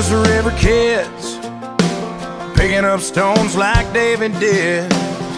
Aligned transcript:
just 0.00 0.12
river 0.28 0.52
kids, 0.52 1.38
picking 2.56 2.84
up 2.84 3.00
stones 3.00 3.56
like 3.56 3.92
David 3.92 4.30
did, 4.38 4.92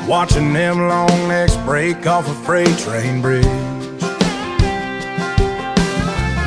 watching 0.06 0.52
them 0.52 0.86
long 0.86 1.28
necks 1.28 1.56
break 1.64 2.06
off 2.06 2.28
a 2.28 2.34
freight 2.44 2.76
train 2.76 3.22
bridge. 3.22 3.46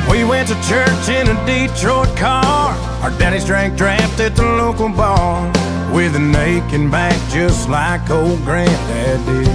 We 0.08 0.22
went 0.22 0.46
to 0.46 0.54
church 0.62 1.08
in 1.08 1.26
a 1.26 1.36
Detroit 1.44 2.16
car. 2.16 2.70
Our 3.02 3.10
daddies 3.18 3.44
drank 3.44 3.76
draft 3.76 4.20
at 4.20 4.36
the 4.36 4.44
local 4.44 4.90
bar 4.90 5.50
with 5.92 6.14
an 6.14 6.36
aching 6.36 6.92
back 6.92 7.18
just 7.32 7.68
like 7.68 8.08
old 8.10 8.38
granddad 8.44 9.26
did. 9.26 9.48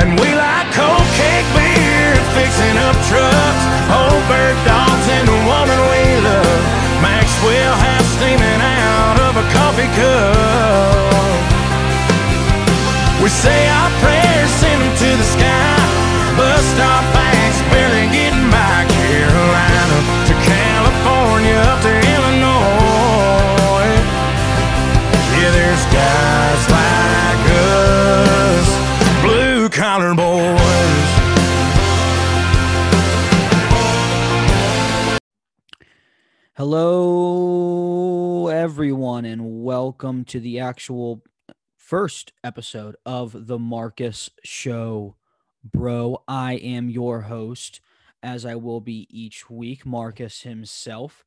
And 0.00 0.18
we 0.18 0.28
like 0.32 0.72
cold 0.72 1.06
cake 1.20 1.48
beer, 1.52 2.16
fixing 2.32 2.78
up 2.80 2.96
trucks, 3.12 3.75
old 3.90 4.22
bird 4.28 4.58
dogs, 4.66 5.06
and 5.16 5.26
the 5.28 5.40
woman 5.46 5.78
we 5.90 6.02
love. 6.22 6.62
Maxwell 7.02 7.74
House 7.74 8.08
steaming 8.16 8.62
out 8.62 9.18
of 9.28 9.36
a 9.36 9.44
coffee 9.52 9.90
cup. 9.98 11.16
We 13.22 13.28
say 13.28 13.68
our 13.68 13.90
prayers, 14.02 14.50
send 14.60 14.80
them 14.82 14.94
to 15.02 15.10
the 15.16 15.28
sky. 15.34 15.76
Bus 16.36 16.64
stop 16.74 17.15
welcome 39.66 40.24
to 40.24 40.38
the 40.38 40.60
actual 40.60 41.24
first 41.76 42.32
episode 42.44 42.94
of 43.04 43.48
the 43.48 43.58
Marcus 43.58 44.30
Show. 44.44 45.16
Bro, 45.64 46.22
I 46.28 46.52
am 46.52 46.88
your 46.88 47.22
host, 47.22 47.80
as 48.22 48.46
I 48.46 48.54
will 48.54 48.80
be 48.80 49.08
each 49.10 49.50
week, 49.50 49.84
Marcus 49.84 50.42
himself. 50.42 51.24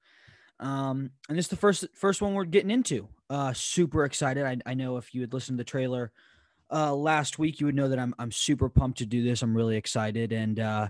Um, 0.57 1.11
and 1.27 1.37
this 1.37 1.47
is 1.47 1.49
the 1.49 1.57
first 1.57 1.85
first 1.93 2.21
one 2.21 2.33
we're 2.33 2.45
getting 2.45 2.71
into. 2.71 3.09
Uh, 3.29 3.51
super 3.51 4.05
excited. 4.05 4.45
I, 4.45 4.57
I 4.65 4.73
know 4.73 4.95
if 4.95 5.13
you 5.13 5.19
had 5.19 5.33
listened 5.33 5.57
to 5.57 5.65
the 5.65 5.69
trailer 5.69 6.13
uh, 6.71 6.95
last 6.95 7.39
week, 7.39 7.59
you 7.59 7.65
would 7.65 7.75
know 7.75 7.89
that 7.89 7.99
I'm 7.99 8.15
I'm 8.19 8.31
super 8.31 8.69
pumped 8.69 8.99
to 8.99 9.05
do 9.05 9.21
this. 9.21 9.41
I'm 9.41 9.53
really 9.53 9.75
excited, 9.75 10.31
and 10.31 10.61
uh, 10.61 10.87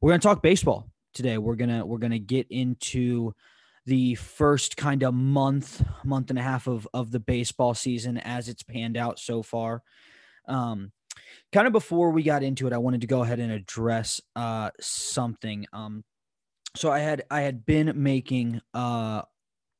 we're 0.00 0.10
gonna 0.10 0.18
talk 0.18 0.42
baseball 0.42 0.90
today. 1.14 1.38
We're 1.38 1.54
gonna 1.54 1.86
we're 1.86 1.98
gonna 1.98 2.18
get 2.18 2.48
into 2.50 3.36
the 3.88 4.14
first 4.16 4.76
kind 4.76 5.02
of 5.02 5.14
month, 5.14 5.82
month 6.04 6.28
and 6.28 6.38
a 6.38 6.42
half 6.42 6.66
of 6.66 6.86
of 6.92 7.10
the 7.10 7.18
baseball 7.18 7.72
season 7.72 8.18
as 8.18 8.48
it's 8.48 8.62
panned 8.62 8.98
out 8.98 9.18
so 9.18 9.42
far. 9.42 9.82
Um, 10.46 10.92
kind 11.52 11.66
of 11.66 11.72
before 11.72 12.10
we 12.10 12.22
got 12.22 12.42
into 12.42 12.66
it, 12.66 12.74
I 12.74 12.78
wanted 12.78 13.00
to 13.00 13.06
go 13.06 13.22
ahead 13.22 13.40
and 13.40 13.50
address 13.50 14.20
uh, 14.36 14.70
something. 14.78 15.64
Um, 15.72 16.04
so 16.76 16.92
I 16.92 16.98
had 16.98 17.24
I 17.30 17.40
had 17.40 17.64
been 17.64 17.94
making 18.02 18.60
uh, 18.74 19.22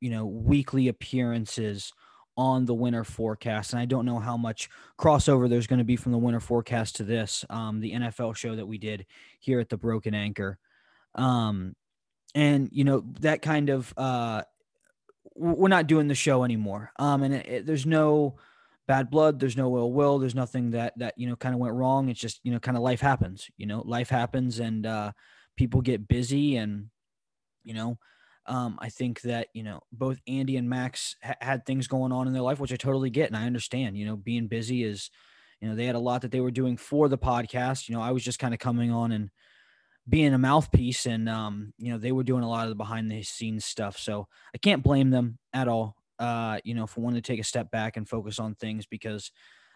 you 0.00 0.08
know 0.08 0.24
weekly 0.24 0.88
appearances 0.88 1.92
on 2.34 2.64
the 2.64 2.74
winter 2.74 3.04
forecast, 3.04 3.74
and 3.74 3.80
I 3.80 3.84
don't 3.84 4.06
know 4.06 4.20
how 4.20 4.38
much 4.38 4.70
crossover 4.98 5.50
there's 5.50 5.66
going 5.66 5.80
to 5.80 5.84
be 5.84 5.96
from 5.96 6.12
the 6.12 6.18
winter 6.18 6.40
forecast 6.40 6.96
to 6.96 7.04
this, 7.04 7.44
um, 7.50 7.80
the 7.80 7.92
NFL 7.92 8.36
show 8.36 8.56
that 8.56 8.66
we 8.66 8.78
did 8.78 9.04
here 9.38 9.60
at 9.60 9.68
the 9.68 9.76
Broken 9.76 10.14
Anchor. 10.14 10.58
Um, 11.14 11.74
and 12.34 12.68
you 12.72 12.84
know 12.84 13.04
that 13.20 13.42
kind 13.42 13.70
of 13.70 13.92
uh 13.96 14.42
we're 15.34 15.68
not 15.68 15.86
doing 15.86 16.08
the 16.08 16.14
show 16.14 16.44
anymore. 16.44 16.90
Um 16.98 17.22
and 17.22 17.34
it, 17.34 17.46
it, 17.46 17.66
there's 17.66 17.86
no 17.86 18.36
bad 18.86 19.10
blood 19.10 19.38
there's 19.38 19.56
no 19.56 19.76
ill 19.76 19.92
will 19.92 20.18
there's 20.18 20.34
nothing 20.34 20.70
that 20.70 20.98
that 20.98 21.12
you 21.18 21.28
know 21.28 21.36
kind 21.36 21.54
of 21.54 21.60
went 21.60 21.74
wrong. 21.74 22.08
It's 22.08 22.20
just 22.20 22.40
you 22.42 22.52
know 22.52 22.58
kind 22.58 22.76
of 22.76 22.82
life 22.82 23.00
happens 23.00 23.48
you 23.56 23.66
know 23.66 23.82
life 23.84 24.08
happens 24.08 24.58
and 24.58 24.86
uh 24.86 25.12
people 25.56 25.80
get 25.80 26.08
busy 26.08 26.56
and 26.56 26.86
you 27.64 27.74
know 27.74 27.98
um 28.46 28.78
i 28.80 28.88
think 28.88 29.20
that 29.22 29.48
you 29.52 29.62
know 29.62 29.80
both 29.92 30.18
andy 30.26 30.56
and 30.56 30.68
max 30.68 31.16
ha- 31.22 31.34
had 31.40 31.66
things 31.66 31.86
going 31.86 32.12
on 32.12 32.26
in 32.26 32.32
their 32.32 32.42
life 32.42 32.60
which 32.60 32.72
i 32.72 32.76
totally 32.76 33.10
get 33.10 33.26
and 33.28 33.36
i 33.36 33.44
understand 33.44 33.96
you 33.96 34.06
know 34.06 34.16
being 34.16 34.46
busy 34.46 34.82
is 34.82 35.10
you 35.60 35.68
know 35.68 35.74
they 35.74 35.84
had 35.84 35.96
a 35.96 36.00
lot 36.00 36.22
that 36.22 36.30
they 36.30 36.40
were 36.40 36.50
doing 36.50 36.76
for 36.76 37.08
the 37.08 37.18
podcast. 37.18 37.88
You 37.88 37.94
know 37.94 38.00
i 38.00 38.12
was 38.12 38.22
just 38.22 38.38
kind 38.38 38.54
of 38.54 38.60
coming 38.60 38.90
on 38.90 39.12
and 39.12 39.30
being 40.08 40.32
a 40.32 40.38
mouthpiece 40.38 41.06
and 41.06 41.28
um, 41.28 41.72
you 41.78 41.92
know 41.92 41.98
they 41.98 42.12
were 42.12 42.22
doing 42.22 42.42
a 42.42 42.48
lot 42.48 42.64
of 42.64 42.70
the 42.70 42.74
behind 42.74 43.10
the 43.10 43.22
scenes 43.22 43.64
stuff. 43.64 43.98
So 43.98 44.26
i 44.54 44.58
can't 44.58 44.82
blame 44.82 45.10
them 45.10 45.38
at 45.52 45.68
all 45.68 45.96
uh, 46.18 46.58
you 46.64 46.74
know 46.74 46.86
for 46.86 47.00
wanting 47.00 47.22
to 47.22 47.26
take 47.26 47.40
a 47.40 47.44
step 47.44 47.70
back 47.70 47.96
and 47.96 48.08
focus 48.08 48.38
on 48.38 48.54
things 48.54 48.86
because 48.86 49.30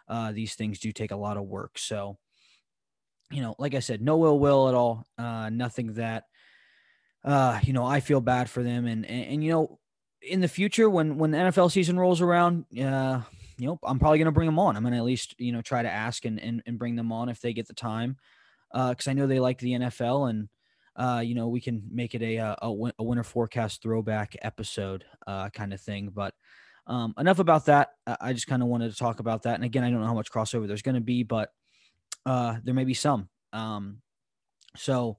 uh, 0.09 0.33
these 0.33 0.55
things 0.55 0.79
do 0.79 0.93
take 0.93 1.11
a 1.11 1.17
lot 1.17 1.37
of 1.37 1.45
work. 1.45 1.79
So 1.79 2.19
you 3.31 3.41
know 3.41 3.55
like 3.59 3.75
i 3.75 3.79
said 3.79 4.03
no 4.03 4.23
ill 4.27 4.39
will 4.39 4.69
at 4.69 4.75
all 4.75 5.07
uh, 5.17 5.49
nothing 5.49 5.95
that 5.95 6.25
uh, 7.25 7.59
you 7.63 7.73
know 7.73 7.85
i 7.85 8.01
feel 8.01 8.21
bad 8.21 8.49
for 8.49 8.63
them. 8.63 8.87
And, 8.87 9.07
and 9.07 9.27
and 9.27 9.45
you 9.45 9.51
know 9.51 9.79
in 10.23 10.41
the 10.41 10.49
future 10.49 10.89
when 10.89 11.19
when 11.19 11.31
the 11.33 11.39
nfl 11.39 11.71
season 11.71 11.99
rolls 11.99 12.21
around 12.21 12.65
uh, 12.79 13.21
you 13.59 13.67
know 13.67 13.79
i'm 13.85 13.99
probably 13.99 14.19
going 14.19 14.27
to 14.27 14.33
bring 14.33 14.47
them 14.47 14.59
on. 14.59 14.77
I'm 14.77 14.83
going 14.83 14.93
to 14.93 14.99
at 14.99 15.05
least 15.05 15.35
you 15.39 15.53
know 15.53 15.63
try 15.63 15.83
to 15.83 15.91
ask 15.91 16.25
and, 16.25 16.41
and 16.41 16.63
and 16.67 16.79
bring 16.79 16.97
them 16.97 17.13
on 17.13 17.29
if 17.29 17.41
they 17.41 17.53
get 17.53 17.67
the 17.67 17.75
time 17.75 18.17
because 18.73 19.07
uh, 19.07 19.11
I 19.11 19.15
know 19.15 19.27
they 19.27 19.41
like 19.41 19.59
the 19.59 19.73
NFL, 19.73 20.31
and 20.31 20.49
uh, 20.97 21.21
you 21.21 21.35
know 21.35 21.49
we 21.49 21.61
can 21.61 21.83
make 21.91 22.15
it 22.15 22.23
a 22.23 22.37
a, 22.37 22.57
a 22.99 23.05
winter 23.05 23.25
forecast 23.25 23.83
throwback 23.83 24.37
episode 24.43 25.05
uh, 25.27 25.51
kind 25.51 25.73
of 25.73 25.81
thing. 25.81 26.11
But 26.15 26.35
um, 26.87 27.15
enough 27.19 27.39
about 27.39 27.67
that. 27.67 27.91
I 28.21 28.33
just 28.33 28.47
kind 28.47 28.63
of 28.63 28.69
wanted 28.69 28.91
to 28.91 28.99
talk 28.99 29.21
about 29.21 29.43
that. 29.43 29.55
And 29.55 29.65
again, 29.65 29.85
I 29.85 29.91
don't 29.91 30.01
know 30.01 30.07
how 30.07 30.15
much 30.15 30.33
crossover 30.33 30.67
there's 30.67 30.83
going 30.83 30.97
to 30.97 31.01
be, 31.01 31.23
but 31.23 31.51
uh, 32.27 32.57
there 32.65 32.75
may 32.75 32.85
be 32.85 32.95
some. 32.95 33.29
Um, 33.53 33.99
so 34.77 35.19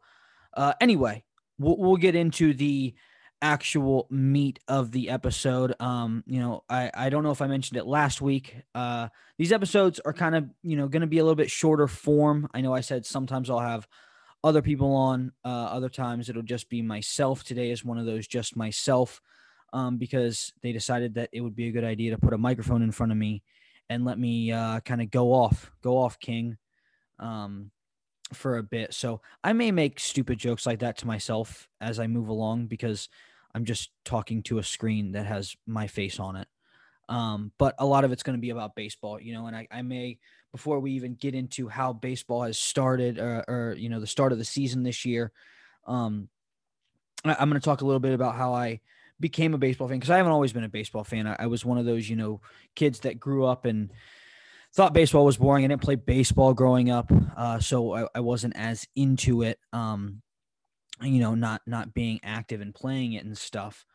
uh, 0.56 0.74
anyway, 0.82 1.24
we'll, 1.58 1.78
we'll 1.78 1.98
get 1.98 2.16
into 2.16 2.54
the 2.54 2.94
actual 3.44 4.08
meat 4.10 4.60
of 4.70 4.92
the 4.92 5.10
episode. 5.10 5.76
Um, 5.80 6.24
you 6.26 6.40
know, 6.40 6.64
I, 6.70 6.90
I 6.94 7.10
don't 7.10 7.24
know 7.24 7.32
if 7.32 7.42
I 7.42 7.48
mentioned 7.48 7.78
it 7.78 7.86
last 7.86 8.22
week. 8.22 8.56
Uh, 8.74 9.10
these 9.38 9.52
episodes 9.52 10.00
are 10.00 10.14
kind 10.14 10.34
of, 10.34 10.50
you 10.64 10.78
know, 10.78 10.88
going 10.88 11.02
to 11.02 11.08
be 11.08 11.20
a 11.20 11.24
little 11.24 11.36
bit 11.36 11.52
shorter 11.52 11.88
form. 11.88 12.48
I 12.54 12.62
know 12.62 12.74
I 12.74 12.80
said 12.80 13.06
sometimes 13.06 13.50
I'll 13.50 13.60
have 13.60 13.86
other 14.46 14.62
people 14.62 14.96
on, 14.96 15.34
uh, 15.44 15.48
other 15.48 15.90
times 15.90 16.30
it'll 16.30 16.42
just 16.42 16.70
be 16.70 16.82
myself. 16.82 17.44
Today 17.44 17.70
is 17.70 17.84
one 17.84 17.98
of 17.98 18.06
those 18.06 18.28
just 18.28 18.56
myself 18.56 19.22
um, 19.74 19.98
because 19.98 20.54
they 20.62 20.72
decided 20.72 21.16
that 21.16 21.30
it 21.34 21.42
would 21.42 21.56
be 21.56 21.68
a 21.68 21.72
good 21.72 21.84
idea 21.84 22.12
to 22.12 22.18
put 22.18 22.34
a 22.34 22.38
microphone 22.38 22.82
in 22.82 22.92
front 22.92 23.12
of 23.12 23.18
me 23.18 23.44
and 23.90 24.06
let 24.06 24.18
me 24.18 24.54
uh, 24.54 24.80
kind 24.80 25.02
of 25.02 25.12
go 25.12 25.34
off, 25.34 25.70
go 25.82 25.98
off, 25.98 26.18
King. 26.18 26.58
Um, 27.20 27.72
for 28.34 28.58
a 28.58 28.64
bit. 28.64 28.94
So 28.94 29.22
I 29.44 29.54
may 29.54 29.72
make 29.72 30.00
stupid 30.00 30.40
jokes 30.40 30.66
like 30.66 30.80
that 30.80 30.98
to 30.98 31.08
myself 31.08 31.68
as 31.80 32.00
I 32.00 32.08
move 32.08 32.30
along 32.30 32.66
because 32.66 33.10
I'm 33.54 33.66
just 33.66 33.92
talking 34.06 34.44
to 34.44 34.60
a 34.60 34.64
screen 34.64 35.14
that 35.14 35.26
has 35.26 35.56
my 35.68 35.88
face 35.88 36.20
on 36.20 36.36
it. 36.36 36.48
Um, 37.10 37.52
but 37.58 37.76
a 37.80 37.86
lot 37.86 38.06
of 38.06 38.12
it's 38.12 38.24
going 38.24 38.38
to 38.38 38.42
be 38.42 38.50
about 38.50 38.76
baseball, 38.76 39.20
you 39.20 39.34
know, 39.34 39.48
and 39.48 39.56
I, 39.56 39.68
I 39.70 39.82
may, 39.82 40.20
before 40.52 40.80
we 40.80 40.94
even 40.94 41.16
get 41.16 41.36
into 41.36 41.68
how 41.68 41.94
baseball 41.94 42.44
has 42.44 42.58
started 42.58 43.20
or, 43.20 43.44
or 43.48 43.76
you 43.78 43.90
know, 43.90 44.00
the 44.00 44.08
start 44.08 44.32
of 44.32 44.38
the 44.38 44.46
season 44.46 44.84
this 44.84 45.04
year, 45.06 45.32
um, 45.86 46.30
I, 47.26 47.36
I'm 47.38 47.50
going 47.50 47.60
to 47.60 47.66
talk 47.66 47.82
a 47.82 47.86
little 47.86 48.00
bit 48.00 48.14
about 48.14 48.36
how 48.36 48.54
I 48.54 48.80
became 49.20 49.54
a 49.54 49.58
baseball 49.58 49.88
fan 49.88 49.98
because 50.00 50.10
I 50.10 50.18
haven't 50.18 50.32
always 50.32 50.54
been 50.54 50.64
a 50.64 50.70
baseball 50.70 51.04
fan. 51.04 51.28
I, 51.28 51.36
I 51.40 51.48
was 51.48 51.66
one 51.66 51.78
of 51.78 51.86
those, 51.86 52.10
you 52.10 52.16
know, 52.16 52.42
kids 52.76 53.02
that 53.02 53.20
grew 53.20 53.46
up 53.46 53.66
and 53.66 53.92
thought 54.74 54.94
baseball 54.94 55.26
was 55.26 55.38
boring. 55.38 55.66
I 55.66 55.68
didn't 55.68 55.82
play 55.82 55.96
baseball 55.96 56.54
growing 56.54 56.90
up, 56.90 57.12
uh, 57.38 57.60
so 57.60 57.94
I, 57.94 58.08
I, 58.16 58.20
wasn't 58.22 58.56
as 58.56 58.88
into 58.96 59.44
it. 59.44 59.60
Um, 59.72 60.22
you 61.02 61.20
know, 61.20 61.36
not 61.36 61.62
not 61.66 61.94
being 61.94 62.20
active 62.24 62.62
and 62.62 62.74
playing 62.74 63.14
it 63.14 63.26
and 63.26 63.38
stuff. 63.38 63.86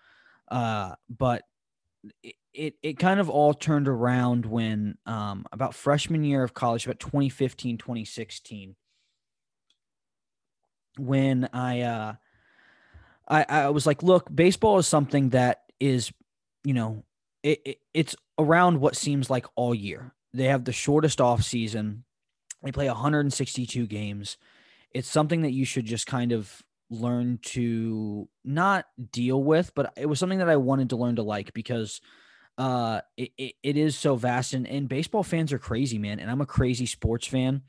Uh, 0.50 0.94
but 1.08 1.42
it, 2.22 2.34
it, 2.54 2.74
it 2.82 2.98
kind 2.98 3.20
of 3.20 3.28
all 3.28 3.54
turned 3.54 3.88
around 3.88 4.46
when 4.46 4.96
um, 5.06 5.46
about 5.52 5.74
freshman 5.74 6.24
year 6.24 6.42
of 6.42 6.54
college, 6.54 6.86
about 6.86 7.00
2015, 7.00 7.78
2016, 7.78 8.76
when 10.98 11.48
I, 11.52 11.82
uh, 11.82 12.14
I, 13.28 13.44
I 13.48 13.68
was 13.68 13.86
like, 13.86 14.02
look, 14.02 14.34
baseball 14.34 14.78
is 14.78 14.86
something 14.86 15.30
that 15.30 15.62
is, 15.78 16.12
you 16.64 16.74
know, 16.74 17.04
it, 17.42 17.60
it, 17.64 17.78
it's 17.94 18.16
around 18.38 18.80
what 18.80 18.96
seems 18.96 19.30
like 19.30 19.46
all 19.54 19.74
year. 19.74 20.12
They 20.34 20.44
have 20.44 20.64
the 20.64 20.72
shortest 20.72 21.20
off 21.20 21.42
season. 21.42 22.04
They 22.62 22.72
play 22.72 22.88
162 22.88 23.86
games. 23.86 24.36
It's 24.90 25.08
something 25.08 25.42
that 25.42 25.52
you 25.52 25.64
should 25.64 25.84
just 25.84 26.06
kind 26.06 26.32
of 26.32 26.62
learn 26.90 27.38
to 27.42 28.28
not 28.44 28.86
deal 29.12 29.42
with, 29.42 29.74
but 29.74 29.92
it 29.96 30.06
was 30.06 30.18
something 30.18 30.38
that 30.38 30.48
I 30.48 30.56
wanted 30.56 30.90
to 30.90 30.96
learn 30.96 31.16
to 31.16 31.22
like 31.22 31.52
because 31.52 32.00
uh 32.56 33.00
it, 33.16 33.30
it, 33.38 33.54
it 33.62 33.76
is 33.76 33.96
so 33.96 34.16
vast 34.16 34.52
and, 34.52 34.66
and 34.66 34.88
baseball 34.88 35.22
fans 35.22 35.52
are 35.52 35.58
crazy, 35.58 35.98
man. 35.98 36.18
And 36.18 36.30
I'm 36.30 36.40
a 36.40 36.46
crazy 36.46 36.86
sports 36.86 37.26
fan. 37.26 37.62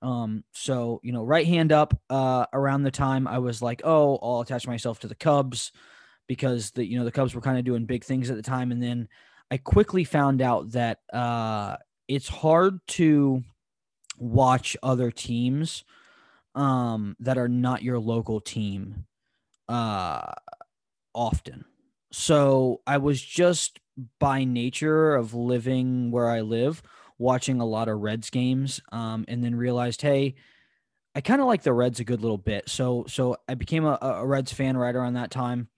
Um, 0.00 0.44
so 0.52 1.00
you 1.02 1.12
know, 1.12 1.24
right 1.24 1.46
hand 1.46 1.72
up 1.72 2.00
uh 2.10 2.46
around 2.52 2.82
the 2.82 2.90
time 2.90 3.26
I 3.26 3.38
was 3.38 3.62
like, 3.62 3.82
oh, 3.84 4.18
I'll 4.22 4.40
attach 4.40 4.66
myself 4.66 5.00
to 5.00 5.08
the 5.08 5.14
Cubs 5.14 5.72
because 6.26 6.70
the 6.72 6.84
you 6.84 6.98
know 6.98 7.04
the 7.04 7.12
Cubs 7.12 7.34
were 7.34 7.40
kind 7.40 7.58
of 7.58 7.64
doing 7.64 7.84
big 7.84 8.04
things 8.04 8.30
at 8.30 8.36
the 8.36 8.42
time, 8.42 8.70
and 8.70 8.82
then 8.82 9.08
I 9.50 9.56
quickly 9.56 10.04
found 10.04 10.42
out 10.42 10.72
that 10.72 11.00
uh, 11.12 11.76
it's 12.06 12.28
hard 12.28 12.78
to 12.88 13.42
watch 14.18 14.76
other 14.82 15.10
teams 15.10 15.84
um, 16.58 17.16
that 17.20 17.38
are 17.38 17.48
not 17.48 17.84
your 17.84 18.00
local 18.00 18.40
team 18.40 19.06
uh, 19.68 20.32
often. 21.14 21.64
So 22.10 22.80
I 22.84 22.98
was 22.98 23.22
just 23.22 23.78
by 24.18 24.42
nature 24.42 25.14
of 25.14 25.34
living 25.34 26.10
where 26.10 26.28
I 26.28 26.40
live, 26.40 26.82
watching 27.16 27.60
a 27.60 27.64
lot 27.66 27.88
of 27.88 28.00
Reds 28.00 28.28
games, 28.30 28.80
um, 28.90 29.24
and 29.28 29.44
then 29.44 29.54
realized, 29.54 30.02
hey, 30.02 30.34
I 31.14 31.20
kind 31.20 31.40
of 31.40 31.46
like 31.46 31.62
the 31.62 31.72
Reds 31.72 32.00
a 32.00 32.04
good 32.04 32.22
little 32.22 32.38
bit. 32.38 32.68
So 32.68 33.04
so 33.06 33.36
I 33.48 33.54
became 33.54 33.84
a, 33.84 33.96
a 34.00 34.26
Reds 34.26 34.52
fan 34.52 34.76
right 34.76 34.94
around 34.94 35.14
that 35.14 35.30
time. 35.30 35.68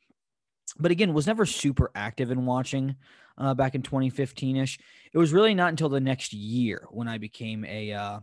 But 0.78 0.92
again, 0.92 1.12
was 1.12 1.26
never 1.26 1.44
super 1.44 1.90
active 1.94 2.30
in 2.30 2.46
watching 2.46 2.96
uh, 3.36 3.52
back 3.52 3.74
in 3.74 3.82
2015 3.82 4.56
ish. 4.56 4.78
It 5.12 5.18
was 5.18 5.32
really 5.32 5.54
not 5.54 5.68
until 5.68 5.90
the 5.90 6.00
next 6.00 6.32
year 6.32 6.86
when 6.90 7.06
I 7.06 7.18
became 7.18 7.66
a 7.66 7.92
uh, 7.92 8.20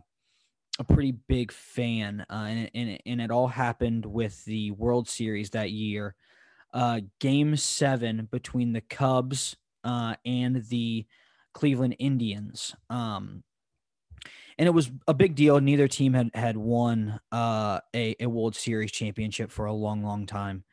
a 0.78 0.84
pretty 0.84 1.12
big 1.12 1.50
fan, 1.52 2.24
uh, 2.30 2.46
and, 2.48 2.70
and 2.74 2.98
and 3.04 3.20
it 3.20 3.30
all 3.30 3.48
happened 3.48 4.06
with 4.06 4.44
the 4.44 4.70
World 4.70 5.08
Series 5.08 5.50
that 5.50 5.70
year. 5.70 6.14
Uh, 6.72 7.00
game 7.18 7.56
seven 7.56 8.28
between 8.30 8.72
the 8.72 8.82
Cubs 8.82 9.56
uh, 9.84 10.14
and 10.24 10.64
the 10.68 11.06
Cleveland 11.54 11.96
Indians. 11.98 12.74
Um, 12.90 13.42
and 14.58 14.66
it 14.66 14.72
was 14.72 14.90
a 15.06 15.14
big 15.14 15.34
deal. 15.34 15.60
Neither 15.60 15.88
team 15.88 16.12
had 16.12 16.30
had 16.34 16.56
won 16.56 17.20
uh, 17.32 17.80
a, 17.94 18.16
a 18.20 18.26
World 18.26 18.54
Series 18.54 18.92
championship 18.92 19.50
for 19.50 19.66
a 19.66 19.72
long, 19.72 20.02
long 20.02 20.26
time. 20.26 20.64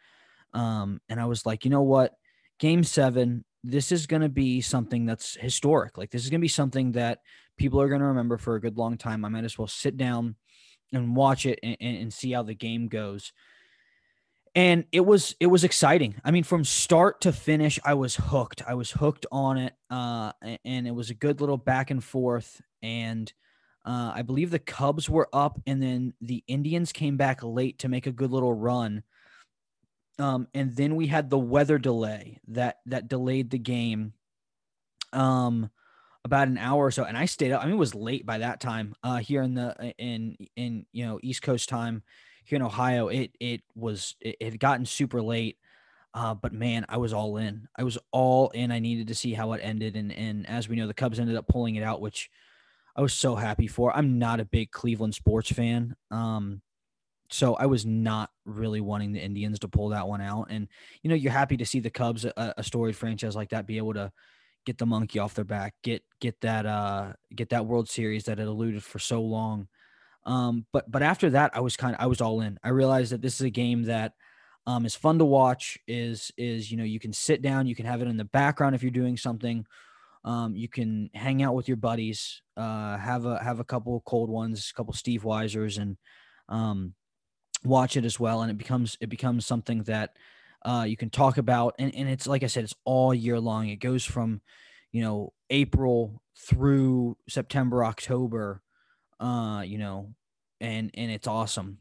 Um, 0.53 1.01
and 1.09 1.19
I 1.19 1.25
was 1.25 1.45
like, 1.45 1.65
you 1.65 1.71
know 1.71 1.81
what? 1.81 2.13
Game 2.59 2.83
seven, 2.83 3.43
this 3.63 3.91
is 3.91 4.07
going 4.07 4.21
to 4.21 4.29
be 4.29 4.61
something 4.61 5.05
that's 5.05 5.35
historic. 5.35 5.97
Like, 5.97 6.11
this 6.11 6.23
is 6.23 6.29
going 6.29 6.39
to 6.39 6.45
be 6.45 6.47
something 6.47 6.93
that 6.93 7.19
people 7.57 7.81
are 7.81 7.89
going 7.89 8.01
to 8.01 8.07
remember 8.07 8.37
for 8.37 8.55
a 8.55 8.61
good 8.61 8.77
long 8.77 8.97
time. 8.97 9.25
I 9.25 9.29
might 9.29 9.43
as 9.43 9.57
well 9.57 9.67
sit 9.67 9.97
down 9.97 10.35
and 10.93 11.15
watch 11.15 11.45
it 11.45 11.59
and, 11.63 11.77
and 11.79 12.13
see 12.13 12.31
how 12.31 12.43
the 12.43 12.53
game 12.53 12.87
goes. 12.87 13.33
And 14.53 14.85
it 14.93 15.01
was 15.01 15.35
it 15.39 15.47
was 15.47 15.65
exciting. 15.65 16.15
I 16.23 16.31
mean 16.31 16.43
from 16.43 16.63
start 16.63 17.21
to 17.21 17.33
finish 17.33 17.77
i 17.83 17.93
was 17.93 18.15
hooked. 18.15 18.63
I 18.65 18.75
was 18.75 18.89
hooked 18.89 19.25
on 19.31 19.57
it 19.57 19.73
uh, 19.89 20.31
and 20.63 20.87
it 20.87 20.95
was 20.95 21.09
a 21.09 21.15
good 21.15 21.41
little 21.41 21.57
back 21.57 21.91
and 21.91 22.03
forth. 22.03 22.61
And 22.81 23.31
uh, 23.83 24.13
i 24.15 24.21
believe 24.21 24.51
the 24.51 24.59
cubs 24.59 25.09
were 25.09 25.27
up 25.33 25.59
and 25.67 25.83
then 25.83 26.13
the 26.21 26.43
indians 26.47 26.91
came 26.91 27.17
back 27.17 27.43
late 27.43 27.79
to 27.79 27.89
make 27.89 28.07
a 28.07 28.11
good 28.11 28.31
little 28.31 28.53
run. 28.53 29.03
Um, 30.17 30.47
and 30.53 30.73
then 30.73 30.95
we 30.95 31.07
had 31.07 31.29
the 31.29 31.37
weather 31.37 31.77
delay 31.77 32.39
that 32.47 32.77
that 32.85 33.09
delayed 33.09 33.49
the 33.49 33.59
game. 33.59 34.13
Um, 35.11 35.69
about 36.25 36.49
an 36.49 36.57
hour 36.57 36.85
or 36.85 36.91
so 36.91 37.05
and 37.05 37.17
i 37.17 37.23
stayed 37.23 37.53
up 37.53 37.61
i 37.61 37.65
mean 37.65 37.75
it 37.75 37.77
was 37.77 37.95
late 37.95 38.25
by 38.25 38.39
that 38.39 38.59
time 38.59 38.93
uh, 39.03 39.17
here 39.17 39.41
in 39.41 39.53
the 39.53 39.93
in 39.97 40.35
in 40.57 40.85
you 40.91 41.05
know 41.05 41.19
east 41.23 41.41
coast 41.41 41.69
time 41.69 42.03
here 42.45 42.55
in 42.55 42.61
Ohio, 42.61 43.07
it 43.09 43.35
it 43.39 43.61
was 43.75 44.15
it, 44.21 44.37
it 44.39 44.51
had 44.51 44.59
gotten 44.59 44.85
super 44.85 45.21
late. 45.21 45.57
Uh, 46.13 46.33
but 46.33 46.53
man, 46.53 46.85
I 46.87 46.97
was 46.97 47.11
all 47.11 47.35
in. 47.35 47.67
I 47.75 47.83
was 47.83 47.97
all 48.11 48.49
in. 48.51 48.71
I 48.71 48.79
needed 48.79 49.07
to 49.07 49.15
see 49.15 49.33
how 49.33 49.51
it 49.53 49.61
ended, 49.61 49.97
and 49.97 50.13
and 50.13 50.47
as 50.47 50.69
we 50.69 50.77
know, 50.77 50.87
the 50.87 50.93
Cubs 50.93 51.19
ended 51.19 51.35
up 51.35 51.47
pulling 51.47 51.75
it 51.75 51.83
out, 51.83 51.99
which 51.99 52.29
I 52.95 53.01
was 53.01 53.13
so 53.13 53.35
happy 53.35 53.67
for. 53.67 53.95
I'm 53.95 54.17
not 54.17 54.39
a 54.39 54.45
big 54.45 54.71
Cleveland 54.71 55.15
sports 55.15 55.51
fan, 55.51 55.95
um, 56.11 56.61
so 57.29 57.55
I 57.55 57.65
was 57.65 57.85
not 57.85 58.29
really 58.45 58.79
wanting 58.79 59.11
the 59.11 59.19
Indians 59.19 59.59
to 59.59 59.67
pull 59.67 59.89
that 59.89 60.07
one 60.07 60.21
out. 60.21 60.47
And 60.49 60.69
you 61.01 61.09
know, 61.09 61.15
you're 61.15 61.33
happy 61.33 61.57
to 61.57 61.65
see 61.65 61.79
the 61.79 61.89
Cubs, 61.89 62.23
a, 62.23 62.53
a 62.57 62.63
storied 62.63 62.95
franchise 62.95 63.35
like 63.35 63.49
that, 63.49 63.67
be 63.67 63.77
able 63.77 63.95
to 63.95 64.11
get 64.65 64.77
the 64.77 64.85
monkey 64.85 65.19
off 65.19 65.35
their 65.35 65.45
back, 65.45 65.73
get 65.83 66.03
get 66.19 66.39
that 66.41 66.65
uh 66.65 67.13
get 67.35 67.49
that 67.49 67.65
World 67.65 67.89
Series 67.89 68.25
that 68.25 68.39
had 68.39 68.47
eluded 68.47 68.83
for 68.83 68.99
so 68.99 69.21
long. 69.21 69.67
Um, 70.25 70.65
but 70.73 70.89
but 70.89 71.03
after 71.03 71.29
that, 71.31 71.51
I 71.55 71.59
was 71.61 71.77
kind 71.77 71.95
of 71.95 72.01
I 72.01 72.07
was 72.07 72.21
all 72.21 72.41
in. 72.41 72.59
I 72.63 72.69
realized 72.69 73.11
that 73.11 73.21
this 73.21 73.35
is 73.35 73.41
a 73.41 73.49
game 73.49 73.83
that 73.83 74.13
um, 74.67 74.85
is 74.85 74.95
fun 74.95 75.19
to 75.19 75.25
watch. 75.25 75.77
Is 75.87 76.31
is 76.37 76.71
you 76.71 76.77
know 76.77 76.83
you 76.83 76.99
can 76.99 77.13
sit 77.13 77.41
down, 77.41 77.67
you 77.67 77.75
can 77.75 77.85
have 77.85 78.01
it 78.01 78.07
in 78.07 78.17
the 78.17 78.25
background 78.25 78.75
if 78.75 78.81
you're 78.81 78.91
doing 78.91 79.17
something. 79.17 79.65
Um, 80.23 80.55
you 80.55 80.67
can 80.67 81.11
hang 81.13 81.43
out 81.43 81.53
with 81.53 81.67
your 81.67 81.77
buddies, 81.77 82.41
uh, 82.57 82.97
have 82.97 83.25
a 83.25 83.41
have 83.43 83.59
a 83.59 83.63
couple 83.63 84.01
cold 84.05 84.29
ones, 84.29 84.71
a 84.71 84.73
couple 84.75 84.93
Steve 84.93 85.21
Weisers, 85.21 85.77
and 85.79 85.97
um, 86.49 86.95
watch 87.63 87.95
it 87.95 88.05
as 88.05 88.19
well. 88.19 88.41
And 88.41 88.49
it 88.49 88.57
becomes 88.57 88.97
it 88.99 89.09
becomes 89.09 89.45
something 89.45 89.83
that 89.83 90.15
uh, 90.65 90.85
you 90.87 90.97
can 90.97 91.09
talk 91.09 91.37
about. 91.37 91.75
And 91.79 91.93
and 91.95 92.09
it's 92.09 92.27
like 92.27 92.43
I 92.43 92.47
said, 92.47 92.63
it's 92.63 92.75
all 92.83 93.13
year 93.13 93.39
long. 93.39 93.69
It 93.69 93.77
goes 93.77 94.03
from 94.03 94.41
you 94.91 95.01
know 95.01 95.33
April 95.49 96.21
through 96.37 97.17
September, 97.29 97.85
October 97.85 98.61
uh, 99.19 99.63
you 99.65 99.77
know, 99.77 100.13
and 100.59 100.91
and 100.93 101.11
it's 101.11 101.27
awesome. 101.27 101.77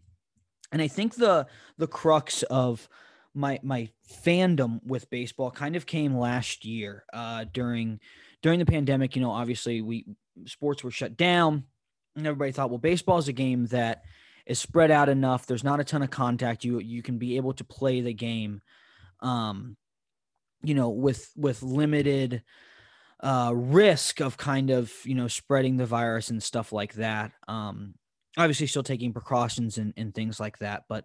And 0.73 0.81
I 0.83 0.89
think 0.89 1.15
the 1.15 1.47
the 1.79 1.87
crux 1.87 2.43
of 2.45 2.89
my 3.35 3.61
my 3.63 3.91
fandom 4.25 4.81
with 4.85 5.11
baseball 5.11 5.51
kind 5.51 5.77
of 5.77 5.87
came 5.87 6.17
last 6.17 6.65
year 6.65 7.05
uh, 7.13 7.45
during 7.53 8.01
during 8.43 8.59
the 8.59 8.67
pandemic. 8.67 9.17
You 9.17 9.23
know, 9.23 9.31
obviously 9.31 9.83
we 9.83 10.07
sports 10.47 10.85
were 10.85 10.91
shut 10.91 11.17
down, 11.17 11.65
and 12.17 12.27
everybody 12.27 12.53
thought, 12.53 12.71
well, 12.71 12.79
baseball 12.79 13.19
is 13.19 13.29
a 13.29 13.33
game 13.33 13.67
that 13.67 14.03
is 14.47 14.59
spread 14.59 14.91
out 14.91 15.09
enough. 15.09 15.47
There's 15.47 15.65
not 15.65 15.81
a 15.81 15.85
ton 15.85 16.03
of 16.03 16.11
contact. 16.11 16.65
You 16.65 16.79
you 16.79 17.03
can 17.03 17.19
be 17.19 17.37
able 17.37 17.55
to 17.55 17.65
play 17.65 18.01
the 18.01 18.13
game, 18.13 18.61
um, 19.21 19.77
you 20.63 20.75
know, 20.75 20.91
with 20.91 21.31
with 21.37 21.63
limited 21.63 22.43
uh, 23.21 23.53
risk 23.55 24.21
of 24.21 24.37
kind 24.37 24.71
of 24.71 24.93
you 25.05 25.15
know 25.15 25.29
spreading 25.29 25.77
the 25.77 25.87
virus 25.87 26.31
and 26.31 26.43
stuff 26.43 26.73
like 26.73 26.95
that. 26.95 27.33
Um, 27.49 27.95
obviously, 28.37 28.67
still 28.67 28.83
taking 28.83 29.13
precautions 29.13 29.79
and, 29.79 29.95
and 29.97 30.15
things 30.15 30.39
like 30.39 30.59
that, 30.59 30.85
but 30.89 31.05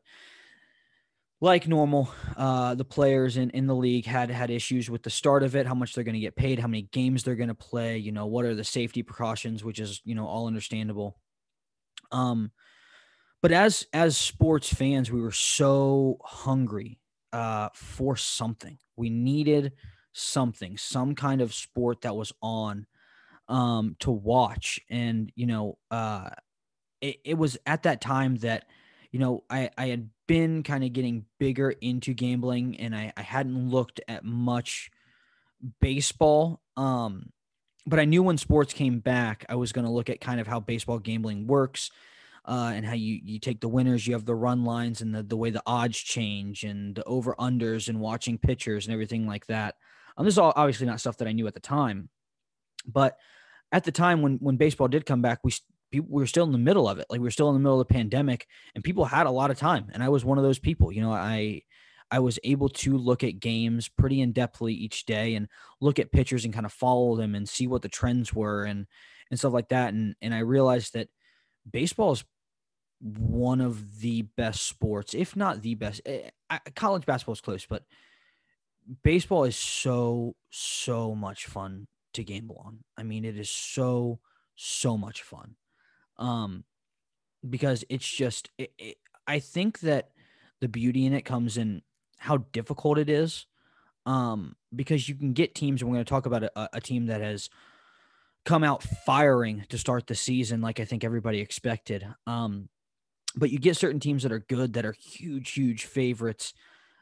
like 1.42 1.68
normal, 1.68 2.12
uh, 2.36 2.76
the 2.76 2.84
players 2.84 3.38
in, 3.38 3.50
in 3.52 3.66
the 3.66 3.76
league 3.76 4.06
had 4.06 4.30
had 4.30 4.52
issues 4.52 4.90
with 4.90 5.04
the 5.04 5.10
start 5.10 5.44
of 5.44 5.56
it, 5.56 5.66
how 5.66 5.74
much 5.74 5.94
they're 5.94 6.04
going 6.04 6.14
to 6.16 6.20
get 6.20 6.36
paid, 6.36 6.60
how 6.60 6.68
many 6.68 6.82
games 6.92 7.24
they're 7.24 7.36
going 7.36 7.48
to 7.48 7.56
play, 7.56 7.98
you 7.98 8.12
know, 8.12 8.26
what 8.26 8.44
are 8.44 8.56
the 8.56 8.64
safety 8.64 9.04
precautions, 9.04 9.64
which 9.64 9.80
is 9.80 10.02
you 10.04 10.16
know 10.16 10.28
all 10.28 10.48
understandable. 10.48 11.18
Um, 12.12 12.52
but 13.42 13.52
as 13.52 13.86
as 13.94 14.18
sports 14.18 14.74
fans, 14.74 15.12
we 15.12 15.22
were 15.22 15.32
so 15.32 16.18
hungry 16.24 17.00
uh, 17.32 17.70
for 17.74 18.16
something. 18.16 18.78
We 18.96 19.10
needed 19.10 19.74
something, 20.14 20.78
some 20.78 21.16
kind 21.16 21.42
of 21.42 21.54
sport 21.54 22.02
that 22.02 22.16
was 22.16 22.34
on 22.42 22.86
um, 23.48 23.96
to 24.00 24.12
watch. 24.12 24.80
And, 24.90 25.32
you 25.36 25.46
know, 25.46 25.78
uh, 25.92 26.30
it, 27.02 27.18
it 27.24 27.38
was 27.38 27.58
at 27.66 27.84
that 27.84 28.02
time 28.02 28.36
that, 28.38 28.66
you 29.12 29.20
know, 29.20 29.44
I, 29.50 29.70
I 29.78 29.88
had 29.88 30.10
been 30.28 30.64
kind 30.64 30.84
of 30.84 30.94
getting 30.94 31.26
bigger 31.40 31.72
into 31.72 32.14
gambling 32.14 32.80
and 32.80 32.96
I, 32.96 33.14
I 33.18 33.22
hadn't 33.22 33.70
looked 33.70 34.02
at 34.08 34.24
much 34.24 34.92
baseball. 35.82 36.62
Um, 36.78 37.32
but 37.86 38.00
I 38.00 38.06
knew 38.06 38.22
when 38.22 38.38
sports 38.38 38.74
came 38.74 39.00
back, 39.00 39.46
I 39.50 39.56
was 39.56 39.72
going 39.72 39.86
to 39.86 39.92
look 39.92 40.10
at 40.10 40.22
kind 40.22 40.40
of 40.40 40.48
how 40.48 40.60
baseball 40.60 41.00
gambling 41.00 41.48
works. 41.48 41.90
Uh, 42.46 42.72
and 42.74 42.86
how 42.86 42.94
you 42.94 43.20
you 43.24 43.40
take 43.40 43.60
the 43.60 43.68
winners, 43.68 44.08
you 44.08 44.14
have 44.14 44.26
the 44.26 44.36
run 44.36 44.64
lines 44.64 45.02
and 45.02 45.14
the 45.14 45.24
the 45.24 45.38
way 45.38 45.50
the 45.50 45.64
odds 45.66 45.98
change 45.98 46.64
and 46.64 46.96
the 46.96 47.04
over 47.04 47.36
unders 47.40 47.90
and 47.90 48.00
watching 48.00 48.38
pitchers 48.38 48.86
and 48.86 48.94
everything 48.94 49.28
like 49.28 49.46
that. 49.48 49.76
Um, 50.18 50.26
this 50.26 50.34
is 50.34 50.38
all 50.40 50.54
obviously 50.56 50.88
not 50.88 51.00
stuff 51.00 51.18
that 51.18 51.28
I 51.28 51.34
knew 51.34 51.48
at 51.48 51.54
the 51.54 51.60
time, 51.60 52.10
but 52.88 53.18
at 53.72 53.84
the 53.84 53.92
time 53.92 54.22
when 54.22 54.38
when 54.38 54.58
baseball 54.58 54.88
did 54.88 55.06
come 55.06 55.22
back, 55.22 55.40
we 55.44 55.54
we 55.92 56.02
were 56.02 56.28
still 56.28 56.46
in 56.46 56.52
the 56.52 56.58
middle 56.58 56.88
of 56.88 57.00
it. 57.00 57.08
Like 57.10 57.20
we 57.20 57.26
were 57.26 57.32
still 57.32 57.50
in 57.50 57.56
the 57.56 57.60
middle 57.60 57.80
of 57.80 57.88
the 57.88 57.94
pandemic, 57.94 58.48
and 58.76 58.84
people 58.84 59.06
had 59.06 59.28
a 59.28 59.32
lot 59.32 59.52
of 59.52 59.58
time, 59.58 59.88
and 59.94 60.04
I 60.04 60.10
was 60.10 60.26
one 60.26 60.38
of 60.38 60.44
those 60.44 60.60
people. 60.60 60.92
You 60.92 61.02
know, 61.02 61.12
I 61.12 61.64
I 62.12 62.20
was 62.20 62.40
able 62.44 62.70
to 62.70 62.98
look 62.98 63.24
at 63.24 63.40
games 63.40 63.88
pretty 63.88 64.22
in 64.22 64.34
depthly 64.34 64.72
each 64.72 65.06
day 65.06 65.36
and 65.36 65.48
look 65.80 66.00
at 66.00 66.12
pitchers 66.12 66.46
and 66.46 66.54
kind 66.54 66.66
of 66.66 66.74
follow 66.74 67.16
them 67.16 67.36
and 67.36 67.48
see 67.48 67.68
what 67.68 67.82
the 67.82 67.90
trends 67.90 68.34
were 68.34 68.64
and 68.64 68.88
and 69.30 69.40
stuff 69.40 69.54
like 69.54 69.70
that. 69.70 69.94
And 69.94 70.16
and 70.22 70.34
I 70.34 70.40
realized 70.40 70.94
that 70.94 71.10
baseball 71.72 72.14
is 72.14 72.24
one 73.02 73.62
of 73.62 74.00
the 74.02 74.24
best 74.24 74.66
sports, 74.66 75.14
if 75.14 75.36
not 75.36 75.62
the 75.62 75.76
best. 75.76 76.02
Eh, 76.06 76.30
college 76.76 77.06
basketball 77.06 77.34
is 77.34 77.42
close, 77.42 77.66
but 77.66 77.84
baseball 79.04 79.44
is 79.44 79.56
so 79.56 80.36
so 80.50 81.16
much 81.16 81.46
fun 81.46 81.88
to 82.14 82.24
gamble 82.24 82.62
on. 82.66 82.80
I 82.98 83.04
mean, 83.04 83.26
it 83.26 83.38
is 83.38 83.50
so 83.50 84.20
so 84.56 84.98
much 84.98 85.22
fun. 85.22 85.56
Um 86.18 86.66
because 87.50 87.86
it's 87.90 88.08
just 88.08 88.50
it, 88.58 88.74
it, 88.78 88.98
I 89.26 89.40
think 89.40 89.80
that 89.82 90.10
the 90.60 90.68
beauty 90.68 91.06
in 91.06 91.14
it 91.14 91.22
comes 91.22 91.56
in 91.58 91.84
how 92.18 92.38
difficult 92.52 92.98
it 92.98 93.10
is. 93.10 93.46
Um 94.06 94.56
because 94.76 95.08
you 95.08 95.16
can 95.16 95.34
get 95.34 95.56
teams 95.56 95.82
and 95.82 95.90
we're 95.90 95.96
going 95.96 96.06
to 96.06 96.10
talk 96.10 96.26
about 96.26 96.44
a, 96.44 96.70
a 96.74 96.82
team 96.82 97.06
that 97.06 97.22
has 97.22 97.50
come 98.46 98.64
out 98.64 98.84
firing 98.84 99.66
to 99.70 99.78
start 99.78 100.08
the 100.08 100.16
season 100.16 100.62
like 100.62 100.80
I 100.80 100.86
think 100.86 101.04
everybody 101.04 101.40
expected. 101.40 102.06
Um 102.28 102.70
but 103.36 103.52
you 103.52 103.60
get 103.60 103.78
certain 103.78 104.00
teams 104.00 104.24
that 104.24 104.32
are 104.32 104.40
good 104.40 104.74
that 104.74 104.86
are 104.86 104.96
huge 105.00 105.52
huge 105.52 105.86
favorites 105.86 106.54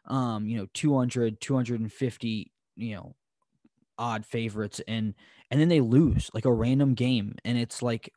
um, 0.08 0.48
you 0.48 0.58
know, 0.58 0.68
200, 0.74 1.40
250, 1.40 2.52
you 2.76 2.96
know, 2.96 3.16
odd 4.00 4.26
favorites 4.26 4.80
and 4.88 5.16
and 5.50 5.60
then 5.60 5.70
they 5.70 5.82
lose 5.82 6.30
like 6.34 6.46
a 6.46 6.54
random 6.54 6.94
game 6.94 7.36
and 7.44 7.58
it's 7.58 7.82
like 7.82 8.14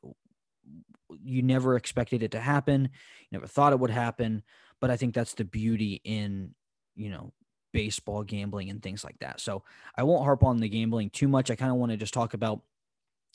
you 1.22 1.42
never 1.42 1.76
expected 1.76 2.22
it 2.22 2.32
to 2.32 2.40
happen, 2.40 2.82
you 2.82 3.28
never 3.32 3.46
thought 3.46 3.72
it 3.72 3.78
would 3.80 3.90
happen, 3.90 4.42
but 4.80 4.90
I 4.90 4.96
think 4.96 5.14
that's 5.14 5.34
the 5.34 5.44
beauty 5.44 6.00
in, 6.04 6.54
you 6.94 7.08
know, 7.08 7.32
baseball 7.72 8.22
gambling 8.24 8.68
and 8.68 8.82
things 8.82 9.04
like 9.04 9.18
that. 9.20 9.40
So 9.40 9.64
I 9.96 10.02
won't 10.02 10.24
harp 10.24 10.44
on 10.44 10.58
the 10.58 10.68
gambling 10.68 11.10
too 11.10 11.28
much. 11.28 11.50
I 11.50 11.56
kind 11.56 11.70
of 11.70 11.78
want 11.78 11.92
to 11.92 11.96
just 11.96 12.14
talk 12.14 12.34
about 12.34 12.60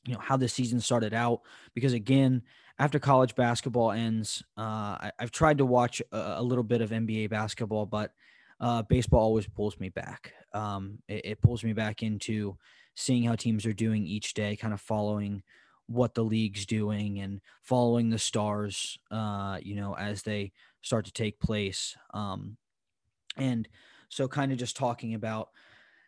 you 0.05 0.13
know 0.13 0.19
how 0.19 0.37
the 0.37 0.47
season 0.47 0.79
started 0.79 1.13
out 1.13 1.41
because 1.73 1.93
again 1.93 2.41
after 2.77 2.99
college 2.99 3.35
basketball 3.35 3.91
ends 3.91 4.43
uh, 4.57 4.61
I, 5.01 5.11
have 5.19 5.31
tried 5.31 5.57
to 5.59 5.65
watch 5.65 6.01
a, 6.11 6.35
a, 6.37 6.43
little 6.43 6.63
bit 6.63 6.81
of 6.81 6.91
nba 6.91 7.29
basketball 7.29 7.85
but 7.85 8.11
uh, 8.59 8.81
baseball 8.83 9.21
always 9.21 9.47
pulls 9.47 9.79
me 9.79 9.89
back. 9.89 10.33
Um, 10.53 10.99
it, 11.07 11.25
it, 11.25 11.41
pulls 11.41 11.63
me 11.63 11.73
back 11.73 12.03
into 12.03 12.57
seeing 12.95 13.23
how 13.23 13.35
teams 13.35 13.65
are 13.65 13.73
doing 13.73 14.05
each 14.05 14.33
day 14.33 14.55
kind 14.55 14.73
of 14.73 14.79
following 14.79 15.43
what 15.87 16.15
the 16.15 16.23
league's 16.23 16.65
doing 16.65 17.19
and 17.19 17.41
following 17.61 18.09
the 18.09 18.17
stars 18.17 18.97
uh, 19.11 19.59
you 19.61 19.75
know 19.75 19.95
as 19.95 20.23
they 20.23 20.51
start 20.81 21.05
to 21.05 21.11
take 21.11 21.39
place. 21.39 21.95
Um, 22.13 22.57
and 23.37 23.67
so 24.09 24.27
kind 24.27 24.51
of 24.51 24.57
just 24.57 24.77
talking 24.77 25.13
about 25.13 25.49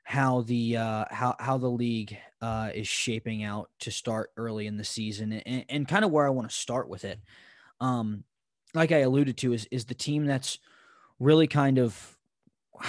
how 0.07 0.39
the 0.39 0.77
uh, 0.77 1.03
how 1.11 1.35
how 1.37 1.57
the 1.57 1.69
league 1.69 2.17
uh, 2.41 2.69
is 2.73 2.87
shaping 2.87 3.43
out 3.43 3.69
to 3.81 3.91
start 3.91 4.31
early 4.37 4.65
in 4.65 4.77
the 4.77 4.83
season 4.85 5.33
and, 5.33 5.65
and 5.67 5.85
kind 5.85 6.05
of 6.05 6.11
where 6.11 6.25
I 6.25 6.29
want 6.29 6.49
to 6.49 6.55
start 6.55 6.87
with 6.87 7.03
it. 7.03 7.19
Um, 7.81 8.23
like 8.73 8.93
I 8.93 8.99
alluded 8.99 9.35
to, 9.39 9.51
is 9.51 9.67
is 9.69 9.83
the 9.83 9.93
team 9.93 10.25
that's 10.25 10.59
really 11.19 11.45
kind 11.45 11.77
of 11.77 12.17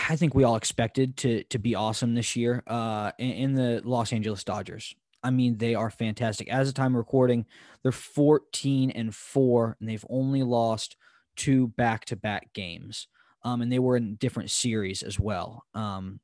I 0.09 0.15
think 0.15 0.37
we 0.37 0.45
all 0.45 0.55
expected 0.55 1.17
to 1.17 1.43
to 1.43 1.59
be 1.59 1.75
awesome 1.75 2.15
this 2.15 2.37
year 2.37 2.63
uh, 2.69 3.11
in, 3.19 3.31
in 3.31 3.55
the 3.55 3.83
Los 3.85 4.13
Angeles 4.13 4.45
Dodgers. 4.45 4.95
I 5.21 5.31
mean, 5.33 5.59
they 5.59 5.75
are 5.75 5.91
fantastic. 5.91 6.49
As 6.49 6.69
a 6.69 6.73
time 6.73 6.93
of 6.93 6.99
recording, 6.99 7.47
they're 7.83 7.91
14 7.91 8.93
and 8.93 9.13
four, 9.13 9.77
and 9.81 9.89
they've 9.89 10.07
only 10.09 10.45
lost 10.45 10.97
two 11.35 11.67
back 11.67 12.05
to 12.05 12.17
back 12.17 12.53
games. 12.53 13.09
Um, 13.43 13.61
and 13.61 13.73
they 13.73 13.81
were 13.81 13.97
in 13.97 14.15
different 14.15 14.53
series 14.53 15.03
as 15.03 15.19
well. 15.19 15.65
Um, 15.75 16.21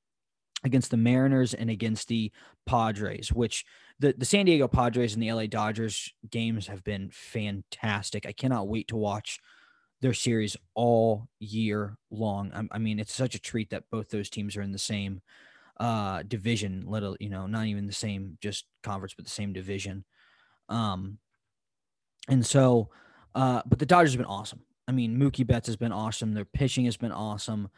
against 0.65 0.91
the 0.91 0.97
Mariners 0.97 1.55
and 1.55 1.71
against 1.71 2.09
the 2.09 2.33
Padres, 2.67 3.31
which 3.31 3.65
the, 4.01 4.15
the 4.17 4.25
San 4.25 4.47
Diego 4.47 4.67
Padres 4.67 5.15
and 5.15 5.23
the 5.23 5.33
LA 5.33 5.47
Dodgers 5.47 6.13
games 6.29 6.67
have 6.67 6.83
been 6.83 7.11
fantastic. 7.13 8.27
I 8.27 8.33
cannot 8.33 8.67
wait 8.67 8.89
to 8.89 8.97
watch 8.97 9.39
their 10.01 10.15
series 10.15 10.57
all 10.75 11.29
year 11.39 11.97
long. 12.11 12.51
I, 12.55 12.77
I 12.77 12.79
mean, 12.79 12.99
it's 12.99 13.15
such 13.15 13.35
a 13.35 13.41
treat 13.41 13.71
that 13.71 13.85
both 13.91 14.09
those 14.09 14.31
teams 14.31 14.57
are 14.57 14.63
in 14.63 14.73
the 14.73 14.79
same 14.79 15.21
uh 15.81 16.23
division, 16.23 16.85
little, 16.87 17.17
you 17.19 17.29
know, 17.29 17.47
not 17.47 17.67
even 17.67 17.87
the 17.87 17.93
same 17.93 18.39
just 18.41 18.65
conference, 18.83 19.15
but 19.15 19.25
the 19.25 19.31
same 19.31 19.53
division. 19.53 20.05
Um 20.69 21.19
and 22.29 22.47
so 22.47 22.91
uh 23.35 23.63
but 23.67 23.79
the 23.79 23.87
Dodgers 23.87 24.13
have 24.13 24.19
been 24.19 24.27
awesome. 24.27 24.61
I 24.87 24.93
mean, 24.93 25.19
Mookie 25.19 25.47
Betts 25.47 25.67
has 25.67 25.77
been 25.77 25.93
awesome. 25.93 26.33
Their 26.33 26.45
pitching 26.45 26.85
has 26.85 26.97
been 26.97 27.13
awesome 27.13 27.71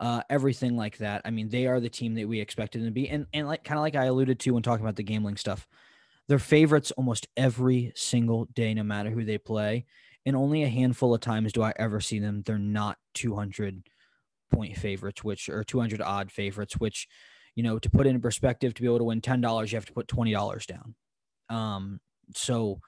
uh, 0.00 0.22
everything 0.30 0.76
like 0.76 0.98
that. 0.98 1.22
I 1.24 1.30
mean, 1.30 1.48
they 1.48 1.66
are 1.66 1.80
the 1.80 1.88
team 1.88 2.14
that 2.14 2.28
we 2.28 2.40
expected 2.40 2.80
them 2.80 2.88
to 2.88 2.92
be, 2.92 3.08
and 3.08 3.26
and 3.32 3.46
like 3.46 3.64
kind 3.64 3.78
of 3.78 3.82
like 3.82 3.96
I 3.96 4.06
alluded 4.06 4.40
to 4.40 4.52
when 4.52 4.62
talking 4.62 4.84
about 4.84 4.96
the 4.96 5.02
gambling 5.02 5.36
stuff, 5.36 5.66
they're 6.28 6.38
favorites 6.38 6.92
almost 6.92 7.28
every 7.36 7.92
single 7.94 8.46
day, 8.46 8.74
no 8.74 8.82
matter 8.82 9.10
who 9.10 9.24
they 9.24 9.38
play. 9.38 9.86
And 10.24 10.36
only 10.36 10.62
a 10.62 10.68
handful 10.68 11.14
of 11.14 11.20
times 11.20 11.52
do 11.52 11.62
I 11.62 11.72
ever 11.76 12.00
see 12.00 12.20
them. 12.20 12.42
They're 12.46 12.58
not 12.58 12.96
200 13.14 13.82
point 14.52 14.76
favorites, 14.76 15.24
which 15.24 15.48
or 15.48 15.64
200 15.64 16.00
odd 16.00 16.30
favorites, 16.30 16.74
which, 16.74 17.08
you 17.56 17.62
know, 17.62 17.78
to 17.78 17.90
put 17.90 18.06
in 18.06 18.20
perspective, 18.20 18.74
to 18.74 18.82
be 18.82 18.86
able 18.86 18.98
to 18.98 19.04
win 19.04 19.20
$10, 19.20 19.72
you 19.72 19.76
have 19.76 19.86
to 19.86 19.92
put 19.92 20.06
$20 20.06 20.66
down. 20.66 20.94
Um, 21.48 22.00
so, 22.34 22.80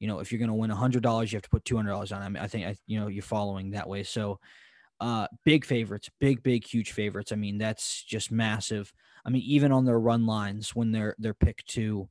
you 0.00 0.08
know, 0.08 0.18
if 0.18 0.32
you're 0.32 0.40
going 0.40 0.48
to 0.48 0.54
win 0.54 0.70
$100, 0.70 1.30
you 1.30 1.36
have 1.36 1.42
to 1.42 1.50
put 1.50 1.64
$200 1.64 2.14
on. 2.14 2.22
I 2.22 2.28
mean, 2.28 2.42
I 2.42 2.46
think, 2.48 2.66
I, 2.66 2.76
you 2.86 2.98
know, 2.98 3.06
you're 3.06 3.22
following 3.22 3.70
that 3.70 3.88
way. 3.88 4.02
So, 4.02 4.40
uh, 5.00 5.26
big 5.44 5.64
favorites, 5.64 6.10
big, 6.20 6.42
big, 6.42 6.66
huge 6.66 6.92
favorites. 6.92 7.32
I 7.32 7.36
mean, 7.36 7.58
that's 7.58 8.04
just 8.04 8.30
massive. 8.30 8.92
I 9.24 9.30
mean, 9.30 9.42
even 9.42 9.72
on 9.72 9.84
their 9.84 9.98
run 9.98 10.26
lines 10.26 10.74
when 10.74 10.92
they're 10.92 11.14
they're 11.18 11.34
picked 11.34 11.68
to, 11.70 12.08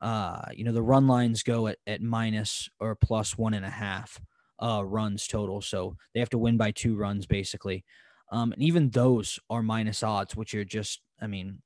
uh, 0.00 0.42
you 0.54 0.64
know, 0.64 0.72
the 0.72 0.82
run 0.82 1.06
lines 1.06 1.42
go 1.42 1.66
at, 1.66 1.78
at 1.86 2.00
minus 2.00 2.68
or 2.78 2.94
plus 2.94 3.36
one 3.36 3.54
and 3.54 3.64
a 3.64 3.70
half 3.70 4.20
uh, 4.62 4.84
runs 4.84 5.26
total. 5.26 5.60
So 5.60 5.96
they 6.14 6.20
have 6.20 6.30
to 6.30 6.38
win 6.38 6.56
by 6.56 6.70
two 6.70 6.96
runs 6.96 7.26
basically. 7.26 7.84
Um, 8.30 8.52
and 8.52 8.62
even 8.62 8.90
those 8.90 9.38
are 9.50 9.62
minus 9.62 10.02
odds, 10.02 10.36
which 10.36 10.54
are 10.54 10.64
just, 10.64 11.00
I 11.20 11.26
mean, 11.26 11.62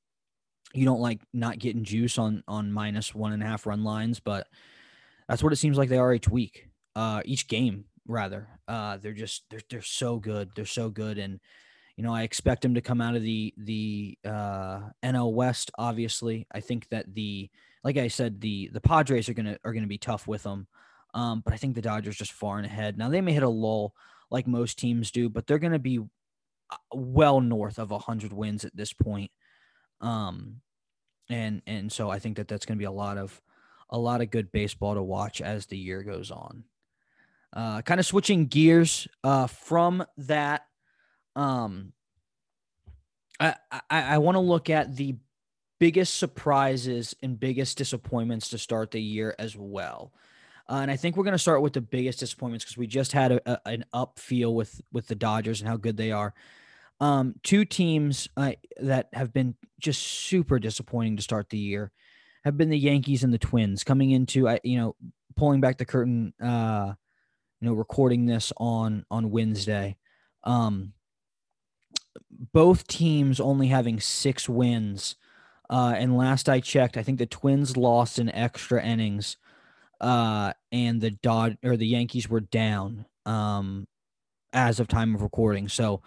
you 0.75 0.85
don't 0.85 1.01
like 1.01 1.21
not 1.35 1.59
getting 1.59 1.85
juice 1.85 2.17
on 2.19 2.43
on 2.49 2.73
minus 2.73 3.15
one 3.15 3.33
and 3.33 3.43
a 3.43 3.47
half 3.47 3.67
run 3.67 3.85
lines, 3.85 4.21
but 4.21 4.47
that's 5.29 5.43
what 5.43 5.53
it 5.53 5.57
seems 5.57 5.77
like 5.77 5.91
they 5.91 5.99
are 5.99 6.15
each 6.15 6.29
week, 6.29 6.69
uh, 6.97 7.21
each 7.27 7.47
game 7.47 7.85
rather. 8.07 8.49
Uh, 8.69 8.97
they're 8.99 9.13
just 9.13 9.45
they're 9.51 9.61
they're 9.71 9.83
so 9.83 10.19
good. 10.19 10.51
They're 10.55 10.65
so 10.67 10.91
good, 10.91 11.19
and 11.19 11.41
you 11.97 12.05
know 12.05 12.13
I 12.13 12.23
expect 12.23 12.63
them 12.63 12.75
to 12.75 12.81
come 12.81 13.01
out 13.01 13.17
of 13.17 13.23
the 13.23 13.55
the 13.57 14.19
uh, 14.25 14.81
NL 15.03 15.33
West. 15.33 15.71
Obviously, 15.79 16.47
I 16.53 16.61
think 16.61 16.89
that 16.91 17.15
the 17.15 17.51
like 17.85 17.97
I 17.97 18.09
said 18.09 18.41
the 18.41 18.71
the 18.73 18.81
Padres 18.81 19.29
are 19.29 19.35
gonna 19.35 19.59
are 19.65 19.73
gonna 19.73 19.87
be 19.87 19.99
tough 19.99 20.27
with 20.27 20.43
them, 20.43 20.67
um, 21.15 21.43
but 21.45 21.55
I 21.55 21.57
think 21.57 21.75
the 21.75 21.83
Dodgers 21.83 22.17
just 22.17 22.33
far 22.33 22.57
and 22.59 22.67
ahead. 22.67 22.99
Now 22.99 23.09
they 23.09 23.21
may 23.21 23.33
hit 23.33 23.43
a 23.43 23.49
lull 23.49 23.95
like 24.31 24.47
most 24.47 24.79
teams 24.79 25.11
do, 25.11 25.29
but 25.29 25.47
they're 25.47 25.59
gonna 25.59 25.79
be 25.79 25.99
uh, 25.99 26.77
well 26.95 27.41
north 27.41 27.79
of 27.79 27.91
hundred 27.91 28.33
wins 28.33 28.65
at 28.65 28.77
this 28.77 28.93
point. 28.93 29.31
Um, 30.01 30.61
and 31.29 31.63
and 31.67 31.91
so 31.91 32.11
I 32.11 32.19
think 32.19 32.37
that 32.37 32.49
that's 32.49 32.67
going 32.67 32.77
to 32.77 32.83
be 32.83 32.87
a 32.87 32.93
lot 32.93 33.19
of 33.19 33.41
a 33.91 33.99
lot 33.99 34.21
of 34.21 34.31
good 34.31 34.53
baseball 34.53 34.95
to 34.95 35.03
watch 35.03 35.41
as 35.41 35.67
the 35.67 35.79
year 35.79 36.03
goes 36.03 36.31
on. 36.31 36.65
Uh, 37.53 37.83
kind 37.83 38.01
of 38.01 38.07
switching 38.07 38.47
gears 38.47 39.07
uh, 39.25 39.47
from 39.47 40.05
that. 40.17 40.67
Um, 41.37 41.93
I 43.39 43.55
I, 43.71 43.81
I 43.91 44.19
want 44.19 44.37
to 44.37 44.41
look 44.41 44.71
at 44.71 44.97
the 44.97 45.17
biggest 45.79 46.17
surprises 46.17 47.15
and 47.23 47.39
biggest 47.39 47.77
disappointments 47.77 48.49
to 48.51 48.59
start 48.59 48.91
the 48.91 49.03
year 49.03 49.35
as 49.39 49.57
well. 49.57 50.13
Uh, 50.71 50.77
and 50.77 50.91
I 50.91 50.97
think 50.97 51.17
we're 51.17 51.25
going 51.25 51.33
to 51.33 51.39
start 51.39 51.61
with 51.61 51.73
the 51.73 51.81
biggest 51.81 52.21
disappointments 52.21 52.65
because 52.65 52.79
we 52.79 52.87
just 52.87 53.13
had 53.13 53.33
a, 53.33 53.51
a, 53.51 53.61
an 53.67 53.85
up 53.93 54.19
feel 54.19 54.55
with 54.55 54.81
with 54.93 55.09
the 55.09 55.15
Dodgers 55.15 55.61
and 55.61 55.69
how 55.69 55.77
good 55.77 55.97
they 55.97 56.13
are. 56.13 56.35
Um, 57.01 57.35
two 57.43 57.65
teams 57.65 58.29
uh, 58.37 58.53
that 58.81 59.09
have 59.13 59.33
been 59.33 59.57
just 59.81 60.03
super 60.03 60.59
disappointing 60.59 61.17
to 61.17 61.23
start 61.23 61.51
the 61.51 61.59
year 61.59 61.91
have 62.45 62.57
been 62.57 62.71
the 62.71 62.79
Yankees 62.79 63.25
and 63.25 63.33
the 63.33 63.39
Twins 63.39 63.85
coming 63.85 64.11
into, 64.11 64.49
I 64.49 64.61
you 64.63 64.79
know, 64.79 64.97
pulling 65.37 65.61
back 65.61 65.79
the 65.79 65.85
curtain 65.85 66.33
uh, 66.43 66.95
you 67.63 67.69
know, 67.69 67.75
recording 67.75 68.27
this 68.27 68.53
on 68.57 69.07
on 69.09 69.31
Wednesday. 69.31 69.97
Um, 70.43 70.95
both 72.53 72.89
teams 72.89 73.39
only 73.39 73.69
having 73.69 74.01
six 74.01 74.49
wins. 74.49 75.15
Uh, 75.71 75.95
and 75.97 76.19
last 76.19 76.49
I 76.49 76.59
checked, 76.59 76.97
I 76.97 77.05
think 77.05 77.19
the 77.19 77.27
Twins 77.27 77.77
lost 77.77 78.19
in 78.19 78.29
extra 78.31 78.85
innings, 78.85 79.37
uh, 80.01 80.53
and 80.73 81.01
the 81.01 81.13
Dod 81.13 81.57
or 81.63 81.77
the 81.77 81.87
Yankees 81.87 82.29
were 82.29 82.41
down 82.41 83.07
um, 83.27 83.87
as 84.53 84.81
of 84.81 84.89
time 84.89 85.15
of 85.15 85.23
recording. 85.23 85.69
So 85.69 86.03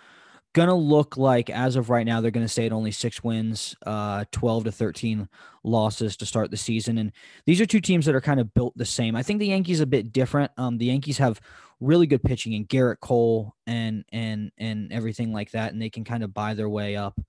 gonna 0.55 0.74
look 0.74 1.17
like 1.17 1.50
as 1.50 1.75
of 1.75 1.89
right 1.89 2.05
now 2.05 2.21
they're 2.21 2.31
gonna 2.31 2.47
stay 2.47 2.65
at 2.65 2.71
only 2.71 2.89
six 2.89 3.21
wins 3.21 3.75
uh 3.85 4.24
12 4.31 4.63
to 4.63 4.71
13 4.71 5.27
losses 5.65 6.15
to 6.15 6.25
start 6.25 6.50
the 6.50 6.57
season. 6.57 6.97
And 6.97 7.12
these 7.45 7.59
are 7.59 7.65
two 7.65 7.81
teams 7.81 8.05
that 8.05 8.15
are 8.15 8.21
kind 8.21 8.39
of 8.39 8.53
built 8.53 8.75
the 8.77 8.85
same. 8.85 9.17
I 9.17 9.21
think 9.24 9.39
the 9.39 9.47
yankees 9.47 9.81
a 9.81 9.85
bit 9.85 10.13
different. 10.13 10.51
Um 10.57 10.77
the 10.77 10.85
yankees 10.85 11.17
have 11.17 11.41
really 11.81 12.07
good 12.07 12.24
pitching 12.24 12.55
and 12.55 12.69
gerrit 12.69 13.01
cole 13.01 13.53
and 13.67 14.05
and 14.13 14.51
and 14.57 14.93
everything 14.93 15.33
like 15.33 15.51
that 15.51 15.74
and 15.74 15.81
they 15.81 15.89
can 15.89 16.05
kind 16.05 16.24
of 16.24 16.33
buy 16.33 16.53
their 16.53 16.69
way 16.69 16.95
up. 16.95 17.19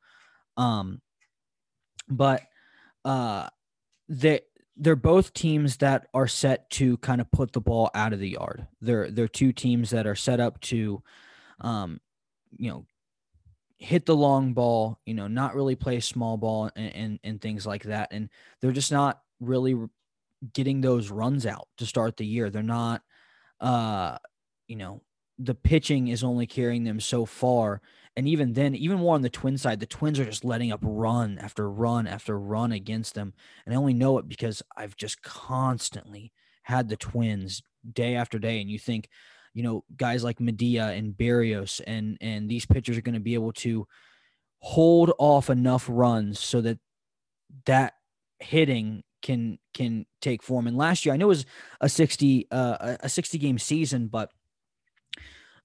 Um 0.56 1.02
but 2.08 2.42
uh 3.04 3.48
they 4.08 4.42
they're 4.76 4.94
both 4.94 5.32
teams 5.32 5.78
that 5.78 6.06
are 6.14 6.28
set 6.28 6.70
to 6.70 6.96
kind 6.98 7.20
of 7.20 7.28
put 7.32 7.52
the 7.52 7.60
ball 7.60 7.90
out 7.92 8.12
of 8.12 8.20
the 8.20 8.30
yard. 8.30 8.68
They're 8.80 9.10
they're 9.10 9.26
two 9.26 9.52
teams 9.52 9.90
that 9.90 10.06
are 10.06 10.14
set 10.14 10.38
up 10.38 10.60
to 10.60 11.02
um 11.60 12.00
you 12.56 12.70
know 12.70 12.86
hit 13.78 14.06
the 14.06 14.16
long 14.16 14.54
ball, 14.54 14.98
you 15.04 15.14
know, 15.14 15.28
not 15.28 15.54
really 15.54 15.76
play 15.76 16.00
small 16.00 16.36
ball 16.36 16.70
and, 16.76 16.94
and, 16.94 17.20
and 17.24 17.40
things 17.40 17.66
like 17.66 17.84
that. 17.84 18.08
And 18.10 18.30
they're 18.60 18.72
just 18.72 18.92
not 18.92 19.20
really 19.40 19.76
getting 20.52 20.80
those 20.80 21.10
runs 21.10 21.46
out 21.46 21.68
to 21.78 21.86
start 21.86 22.16
the 22.16 22.26
year. 22.26 22.50
They're 22.50 22.62
not, 22.62 23.02
uh, 23.60 24.18
you 24.66 24.76
know, 24.76 25.02
the 25.38 25.54
pitching 25.54 26.08
is 26.08 26.24
only 26.24 26.46
carrying 26.46 26.84
them 26.84 27.00
so 27.00 27.26
far. 27.26 27.82
And 28.16 28.26
even 28.26 28.54
then, 28.54 28.74
even 28.74 28.98
more 28.98 29.14
on 29.14 29.22
the 29.22 29.28
twin 29.28 29.58
side, 29.58 29.80
the 29.80 29.86
twins 29.86 30.18
are 30.18 30.24
just 30.24 30.44
letting 30.44 30.72
up 30.72 30.80
run 30.82 31.38
after 31.38 31.70
run 31.70 32.06
after 32.06 32.38
run 32.38 32.72
against 32.72 33.14
them. 33.14 33.34
And 33.66 33.74
I 33.74 33.78
only 33.78 33.92
know 33.92 34.16
it 34.16 34.28
because 34.28 34.62
I've 34.74 34.96
just 34.96 35.22
constantly 35.22 36.32
had 36.62 36.88
the 36.88 36.96
twins 36.96 37.62
day 37.92 38.14
after 38.14 38.38
day. 38.38 38.60
And 38.62 38.70
you 38.70 38.78
think, 38.78 39.10
you 39.56 39.62
know, 39.62 39.84
guys 39.96 40.22
like 40.22 40.38
Maeda 40.38 40.98
and 40.98 41.14
Berrios 41.14 41.80
and 41.86 42.18
and 42.20 42.46
these 42.46 42.66
pitchers 42.66 42.98
are 42.98 43.00
going 43.00 43.14
to 43.14 43.20
be 43.20 43.32
able 43.32 43.54
to 43.54 43.88
hold 44.58 45.12
off 45.18 45.48
enough 45.48 45.86
runs 45.88 46.38
so 46.38 46.60
that 46.60 46.78
that 47.64 47.94
hitting 48.38 49.02
can 49.22 49.58
can 49.72 50.04
take 50.20 50.42
form. 50.42 50.66
And 50.66 50.76
last 50.76 51.06
year, 51.06 51.14
I 51.14 51.16
know 51.16 51.24
it 51.24 51.28
was 51.28 51.46
a 51.80 51.88
60 51.88 52.48
uh, 52.50 52.96
a 53.00 53.08
60 53.08 53.38
game 53.38 53.58
season, 53.58 54.08
but 54.08 54.30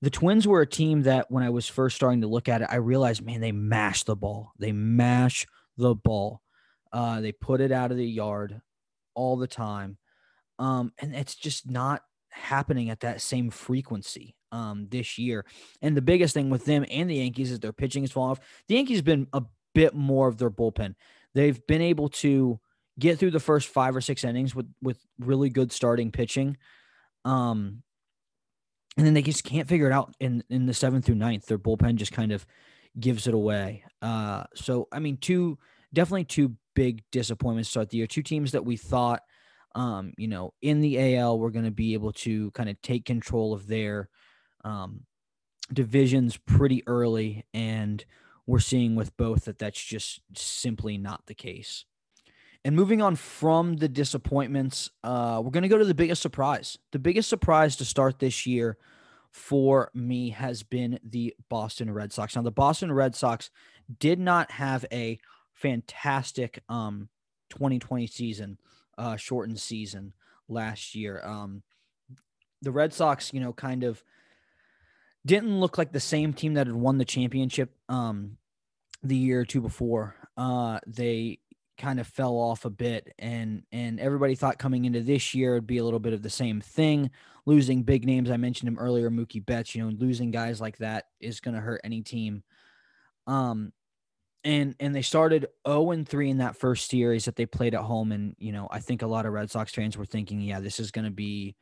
the 0.02 0.10
Twins 0.10 0.48
were 0.48 0.62
a 0.62 0.68
team 0.68 1.02
that 1.02 1.30
when 1.30 1.44
I 1.44 1.50
was 1.50 1.68
first 1.68 1.98
starting 1.98 2.22
to 2.22 2.28
look 2.28 2.48
at 2.48 2.62
it, 2.62 2.70
I 2.72 2.78
realized, 2.78 3.26
man, 3.26 3.42
they 3.42 3.52
mash 3.52 4.06
the 4.06 4.16
ball. 4.16 4.54
They 4.58 4.72
mash 4.72 5.46
the 5.76 5.96
ball. 5.96 6.42
Uh, 6.94 7.20
they 7.20 7.34
put 7.34 7.60
it 7.60 7.74
out 7.74 7.92
of 7.92 7.98
the 7.98 8.08
yard 8.08 8.62
all 9.16 9.36
the 9.36 9.48
time. 9.48 9.98
Um, 10.60 10.94
and 10.98 11.14
it's 11.14 11.36
just 11.36 11.70
not 11.70 12.04
happening 12.32 12.90
at 12.90 13.02
that 13.02 13.22
same 13.22 13.50
frequency 13.50 14.36
um, 14.52 14.88
this 14.90 15.18
year. 15.18 15.46
And 15.82 15.96
the 15.96 16.02
biggest 16.02 16.34
thing 16.34 16.50
with 16.50 16.66
them 16.66 16.86
and 16.90 17.10
the 17.10 17.16
Yankees 17.16 17.52
is 17.52 17.60
their 17.60 17.74
pitching 17.74 18.04
has 18.04 18.12
fallen 18.12 18.32
off. 18.32 18.40
The 18.68 18.76
Yankees 18.76 18.98
have 18.98 19.06
been 19.06 19.28
a 19.34 19.44
bit 19.74 19.94
more 19.94 20.28
of 20.28 20.38
their 20.38 20.50
bullpen. 20.50 20.96
They've 21.34 21.66
been 21.68 21.82
able 21.82 22.10
to 22.10 22.60
get 23.00 23.20
through 23.20 23.32
the 23.32 23.40
first 23.40 23.70
five 23.70 23.96
or 23.96 24.02
six 24.02 24.24
innings 24.24 24.54
with 24.54 24.68
with 24.82 25.00
really 25.20 25.50
good 25.50 25.72
starting 25.72 26.12
pitching. 26.12 26.58
Um, 27.24 27.84
and 28.98 29.06
then 29.06 29.14
they 29.14 29.22
just 29.22 29.44
can't 29.44 29.68
figure 29.68 29.88
it 29.88 29.94
out 29.94 30.14
in 30.20 30.44
in 30.50 30.66
the 30.66 30.74
seventh 30.74 31.06
through 31.06 31.16
ninth. 31.16 31.46
Their 31.46 31.60
bullpen 31.60 31.96
just 31.96 32.12
kind 32.12 32.32
of 32.32 32.46
gives 33.00 33.28
it 33.28 33.34
away. 33.34 33.84
Uh, 34.02 34.44
so 34.56 34.88
I 34.92 35.00
mean, 35.00 35.18
two 35.18 35.58
definitely 35.94 36.26
two 36.26 36.56
big 36.76 37.04
disappointments 37.12 37.70
start 37.70 37.90
the 37.90 37.98
year. 37.98 38.08
Two 38.08 38.24
teams 38.24 38.52
that 38.52 38.66
we 38.66 38.78
thought, 38.78 39.22
um, 39.75 40.13
you 40.18 40.28
know, 40.28 40.54
in 40.62 40.82
the 40.82 41.16
AL 41.16 41.40
we're 41.40 41.50
going 41.50 41.66
to 41.66 41.72
be 41.72 41.94
able 41.94 42.13
to 42.13 42.51
kind 42.51 42.70
of 42.70 42.82
take 42.82 43.06
control 43.06 43.54
of 43.54 43.68
their 43.68 44.10
um, 44.63 45.01
divisions 45.72 46.38
pretty 46.38 46.84
early, 46.88 47.46
and 47.54 48.04
we're 48.46 48.60
seeing 48.60 48.96
with 48.96 49.16
both 49.18 49.46
that 49.46 49.60
that's 49.60 49.82
just 49.82 50.22
simply 50.36 50.98
not 50.98 51.25
the 51.28 51.36
case. 51.36 51.86
And 52.63 52.75
moving 52.75 53.01
on 53.01 53.16
from 53.16 53.78
the 53.78 53.90
disappointments, 53.90 54.92
uh, 55.04 55.42
we're 55.44 55.51
going 55.51 55.63
to 55.63 55.70
go 55.70 55.80
to 55.80 55.86
the 55.86 55.96
biggest 55.96 56.22
surprise. 56.22 56.78
The 56.92 57.00
biggest 57.00 57.28
surprise 57.28 57.75
to 57.78 57.86
start 57.86 58.20
this 58.20 58.46
year 58.46 58.78
for 59.32 59.90
me 59.96 60.30
has 60.30 60.62
been 60.62 61.00
the 61.04 61.34
Boston 61.50 61.92
Red 61.92 62.13
Sox. 62.13 62.36
Now, 62.36 62.44
the 62.44 62.51
Boston 62.51 62.92
Red 62.92 63.16
Sox 63.16 63.50
did 64.00 64.20
not 64.20 64.51
have 64.51 64.86
a 64.92 65.20
fantastic 65.54 66.62
um, 66.70 67.10
2020 67.50 68.06
season, 68.08 68.58
uh, 69.01 69.15
shortened 69.15 69.60
season 69.60 70.13
last 70.48 70.93
year. 70.93 71.22
Um, 71.25 71.63
the 72.62 72.72
Red 72.72 72.93
Sox, 72.93 73.34
you 73.34 73.39
know, 73.39 73.51
kind 73.51 73.84
of 73.84 74.03
didn't 75.25 75.60
look 75.60 75.77
like 75.77 75.91
the 75.91 76.00
same 76.00 76.34
team 76.34 76.53
that 76.53 76.67
had 76.67 76.75
won 76.75 77.00
the 77.00 77.05
championship 77.05 77.75
um, 77.89 78.38
the 79.01 79.15
year 79.15 79.41
or 79.41 79.46
two 79.46 79.62
before. 79.62 80.15
Uh, 80.38 80.79
they 80.86 81.39
kind 81.77 82.00
of 82.00 82.05
fell 82.05 82.36
off 82.36 82.63
a 82.65 82.70
bit 82.70 83.12
and 83.17 83.63
and 83.72 84.00
everybody 84.00 84.36
thought 84.36 84.60
coming 84.60 84.86
into 84.86 85.01
this 85.01 85.34
year 85.34 85.53
it'd 85.53 85.65
be 85.65 85.79
a 85.79 85.84
little 85.84 86.00
bit 86.00 86.13
of 86.13 86.22
the 86.22 86.29
same 86.29 86.62
thing 86.62 87.10
losing 87.48 87.81
big 87.81 88.05
names 88.05 88.29
i 88.29 88.38
mentioned 88.38 88.67
him 88.67 88.77
earlier 88.77 89.10
mookie 89.10 89.43
betts 89.43 89.74
you 89.74 89.81
know 89.81 89.91
losing 89.98 90.29
guys 90.29 90.62
like 90.62 90.77
that 90.77 91.05
is 91.20 91.39
going 91.39 91.55
to 91.55 91.62
hurt 91.62 91.81
any 91.84 92.01
team 92.01 92.43
um 93.25 93.72
and 94.44 94.76
and 94.80 94.96
they 94.96 95.02
started 95.02 95.48
0 95.68 95.92
and 95.92 96.08
3 96.08 96.30
in 96.30 96.38
that 96.38 96.56
first 96.56 96.90
series 96.90 97.26
that 97.26 97.36
they 97.36 97.46
played 97.46 97.75
at 97.75 97.82
home 97.82 98.12
and 98.12 98.36
you 98.40 98.51
know 98.51 98.68
i 98.72 98.80
think 98.80 99.01
a 99.01 99.08
lot 99.08 99.25
of 99.25 99.34
red 99.34 99.51
sox 99.51 99.74
fans 99.74 99.98
were 99.98 100.06
thinking 100.06 100.42
yeah 100.42 100.60
this 100.60 100.80
is 100.80 100.92
going 100.92 101.06
to 101.06 101.12
be 101.12 101.56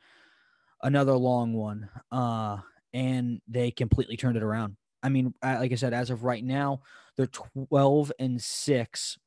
another 0.82 1.14
long 1.14 1.52
one 1.52 1.88
uh 2.10 2.56
and 2.94 3.40
they 3.46 3.70
completely 3.70 4.16
turned 4.16 4.36
it 4.36 4.42
around 4.42 4.76
i 5.02 5.08
mean 5.08 5.34
like 5.42 5.72
i 5.72 5.74
said 5.74 5.92
as 5.92 6.08
of 6.10 6.24
right 6.24 6.42
now 6.44 6.80
they're 7.16 7.26
12 7.26 8.12
and 8.18 8.40
6 8.40 9.18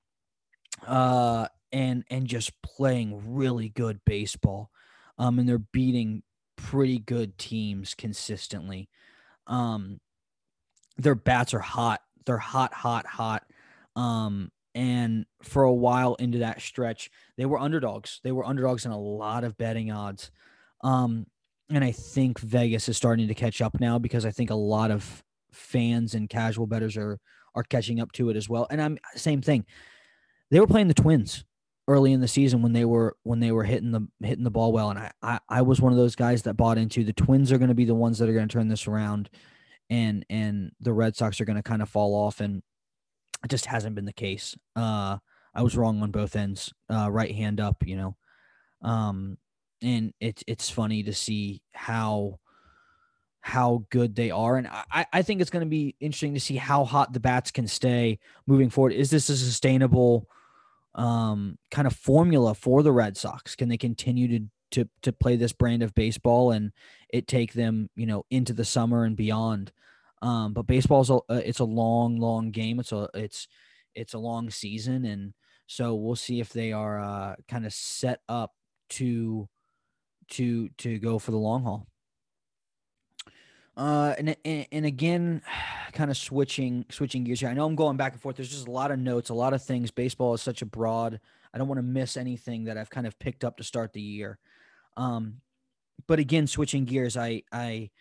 uh, 0.87 1.47
and 1.71 2.03
and 2.09 2.27
just 2.27 2.61
playing 2.61 3.35
really 3.35 3.69
good 3.69 3.99
baseball. 4.05 4.69
Um, 5.17 5.39
and 5.39 5.47
they're 5.47 5.59
beating 5.59 6.23
pretty 6.55 6.99
good 6.99 7.37
teams 7.37 7.93
consistently. 7.93 8.89
Um, 9.47 9.99
their 10.97 11.15
bats 11.15 11.53
are 11.53 11.59
hot. 11.59 12.01
They're 12.25 12.37
hot, 12.37 12.73
hot, 12.73 13.05
hot. 13.05 13.43
Um, 13.95 14.51
and 14.75 15.25
for 15.43 15.63
a 15.63 15.73
while 15.73 16.15
into 16.15 16.39
that 16.39 16.61
stretch, 16.61 17.11
they 17.37 17.45
were 17.45 17.59
underdogs. 17.59 18.19
They 18.23 18.31
were 18.31 18.45
underdogs 18.45 18.85
in 18.85 18.91
a 18.91 18.99
lot 18.99 19.43
of 19.43 19.57
betting 19.57 19.91
odds. 19.91 20.31
Um, 20.83 21.27
and 21.69 21.83
I 21.83 21.91
think 21.91 22.39
Vegas 22.39 22.89
is 22.89 22.97
starting 22.97 23.27
to 23.27 23.33
catch 23.33 23.61
up 23.61 23.79
now 23.79 23.99
because 23.99 24.25
I 24.25 24.31
think 24.31 24.49
a 24.49 24.55
lot 24.55 24.91
of 24.91 25.23
fans 25.51 26.15
and 26.15 26.29
casual 26.29 26.67
bettors 26.67 26.97
are 26.97 27.19
are 27.55 27.63
catching 27.63 27.99
up 27.99 28.11
to 28.13 28.29
it 28.29 28.35
as 28.35 28.49
well. 28.49 28.67
And 28.69 28.81
I'm 28.81 28.97
same 29.15 29.41
thing 29.41 29.65
they 30.51 30.59
were 30.59 30.67
playing 30.67 30.87
the 30.87 30.93
Twins 30.93 31.45
early 31.87 32.13
in 32.13 32.21
the 32.21 32.27
season 32.27 32.61
when 32.61 32.73
they 32.73 32.85
were 32.85 33.15
when 33.23 33.39
they 33.39 33.51
were 33.51 33.63
hitting 33.63 33.91
the 33.91 34.07
hitting 34.21 34.43
the 34.43 34.51
ball 34.51 34.71
well, 34.71 34.89
and 34.89 34.99
I 34.99 35.11
I, 35.21 35.39
I 35.49 35.61
was 35.61 35.81
one 35.81 35.91
of 35.91 35.97
those 35.97 36.15
guys 36.15 36.43
that 36.43 36.55
bought 36.55 36.77
into 36.77 37.03
the 37.03 37.13
Twins 37.13 37.51
are 37.51 37.57
going 37.57 37.69
to 37.69 37.75
be 37.75 37.85
the 37.85 37.95
ones 37.95 38.19
that 38.19 38.29
are 38.29 38.33
going 38.33 38.47
to 38.47 38.53
turn 38.53 38.67
this 38.67 38.87
around, 38.87 39.29
and 39.93 40.25
and 40.27 40.71
the 40.79 40.91
Red 40.91 41.15
Sox 41.15 41.39
are 41.39 41.45
going 41.45 41.55
to 41.55 41.63
kind 41.63 41.83
of 41.83 41.89
fall 41.89 42.15
off, 42.15 42.39
and 42.39 42.63
it 43.43 43.49
just 43.49 43.67
hasn't 43.67 43.93
been 43.93 44.05
the 44.05 44.13
case. 44.13 44.57
Uh, 44.75 45.17
I 45.53 45.61
was 45.61 45.77
wrong 45.77 46.01
on 46.01 46.09
both 46.09 46.35
ends, 46.35 46.73
uh, 46.89 47.11
right 47.11 47.33
hand 47.33 47.61
up, 47.61 47.85
you 47.85 47.95
know, 47.95 48.15
um, 48.81 49.37
and 49.83 50.11
it's 50.19 50.43
it's 50.47 50.69
funny 50.69 51.03
to 51.03 51.13
see 51.13 51.61
how 51.73 52.39
how 53.41 53.85
good 53.91 54.15
they 54.15 54.31
are. 54.31 54.57
And 54.57 54.67
I, 54.67 55.05
I 55.13 55.21
think 55.21 55.41
it's 55.41 55.51
going 55.51 55.65
to 55.65 55.69
be 55.69 55.95
interesting 55.99 56.33
to 56.33 56.39
see 56.39 56.55
how 56.55 56.85
hot 56.85 57.13
the 57.13 57.19
bats 57.19 57.51
can 57.51 57.67
stay 57.67 58.17
moving 58.47 58.71
forward. 58.71 58.93
Is 58.93 59.11
this 59.11 59.29
a 59.29 59.37
sustainable 59.37 60.27
um, 60.95 61.59
kind 61.69 61.85
of 61.85 61.95
formula 61.95 62.55
for 62.55 62.81
the 62.81 62.91
Red 62.91 63.15
Sox? 63.15 63.55
Can 63.55 63.69
they 63.69 63.77
continue 63.77 64.39
to 64.39 64.45
to 64.73 64.87
to 65.01 65.11
play 65.11 65.35
this 65.35 65.53
brand 65.53 65.83
of 65.83 65.95
baseball 65.95 66.51
and 66.51 66.71
it 67.09 67.27
take 67.27 67.53
them 67.53 67.89
you 67.95 68.05
know 68.05 68.25
into 68.29 68.53
the 68.53 68.65
summer 68.65 69.05
and 69.05 69.15
beyond? 69.15 69.71
Um, 70.21 70.53
but 70.53 70.67
baseball's 70.67 71.09
a 71.09 71.19
it's 71.29 71.59
a 71.59 71.65
long 71.65 72.17
long 72.17 72.51
game. 72.51 72.79
It's 72.79 72.91
a 72.91 73.09
it's 73.13 73.47
it's 73.95 74.13
a 74.13 74.19
long 74.19 74.49
season, 74.49 75.05
and 75.05 75.33
so 75.67 75.95
we'll 75.95 76.15
see 76.15 76.39
if 76.39 76.53
they 76.53 76.71
are 76.71 76.99
uh, 76.99 77.35
kind 77.47 77.65
of 77.65 77.73
set 77.73 78.21
up 78.29 78.51
to 78.91 79.49
to 80.29 80.69
to 80.77 80.99
go 80.99 81.19
for 81.19 81.31
the 81.31 81.37
long 81.37 81.63
haul. 81.63 81.87
Uh, 83.75 84.13
and, 84.19 84.35
and, 84.45 84.67
and 84.71 84.85
again, 84.85 85.41
kind 85.93 86.11
of 86.11 86.17
switching 86.17 86.85
switching 86.89 87.23
gears 87.23 87.39
here. 87.39 87.49
I 87.49 87.53
know 87.53 87.65
I'm 87.65 87.75
going 87.75 87.97
back 87.97 88.13
and 88.13 88.21
forth. 88.21 88.37
There's 88.37 88.49
just 88.49 88.67
a 88.67 88.71
lot 88.71 88.91
of 88.91 88.99
notes, 88.99 89.29
a 89.29 89.33
lot 89.33 89.53
of 89.53 89.63
things. 89.63 89.91
Baseball 89.91 90.33
is 90.33 90.41
such 90.41 90.61
a 90.61 90.65
broad. 90.65 91.19
I 91.53 91.57
don't 91.57 91.67
want 91.67 91.79
to 91.79 91.83
miss 91.83 92.17
anything 92.17 92.63
that 92.65 92.77
I've 92.77 92.89
kind 92.89 93.05
of 93.05 93.17
picked 93.19 93.43
up 93.43 93.57
to 93.57 93.63
start 93.63 93.93
the 93.93 94.01
year. 94.01 94.39
Um, 94.97 95.41
but 96.07 96.19
again, 96.19 96.47
switching 96.47 96.85
gears, 96.85 97.17
I 97.17 97.43
I 97.51 97.91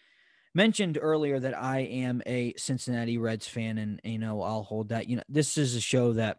mentioned 0.54 0.98
earlier 1.00 1.40
that 1.40 1.56
I 1.60 1.80
am 1.80 2.22
a 2.26 2.54
Cincinnati 2.56 3.18
Reds 3.18 3.48
fan, 3.48 3.78
and 3.78 4.00
you 4.04 4.18
know 4.18 4.42
I'll 4.42 4.64
hold 4.64 4.90
that. 4.90 5.08
You 5.08 5.16
know, 5.16 5.22
this 5.28 5.58
is 5.58 5.76
a 5.76 5.80
show 5.80 6.14
that, 6.14 6.38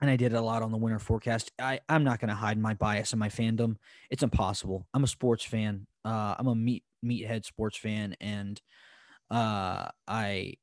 and 0.00 0.10
I 0.10 0.16
did 0.16 0.32
a 0.32 0.40
lot 0.40 0.62
on 0.62 0.72
the 0.72 0.78
winter 0.78 0.98
forecast. 0.98 1.52
I 1.58 1.80
I'm 1.88 2.04
not 2.04 2.20
going 2.20 2.30
to 2.30 2.34
hide 2.34 2.58
my 2.58 2.74
bias 2.74 3.12
and 3.12 3.20
my 3.20 3.28
fandom. 3.28 3.76
It's 4.10 4.22
impossible. 4.22 4.86
I'm 4.94 5.04
a 5.04 5.08
sports 5.08 5.44
fan. 5.44 5.86
Uh, 6.04 6.34
I'm 6.38 6.48
a 6.48 6.54
meat 6.54 6.84
meathead 7.04 7.44
sports 7.44 7.76
fan, 7.76 8.16
and 8.20 8.60
uh, 9.30 9.88
I 10.08 10.54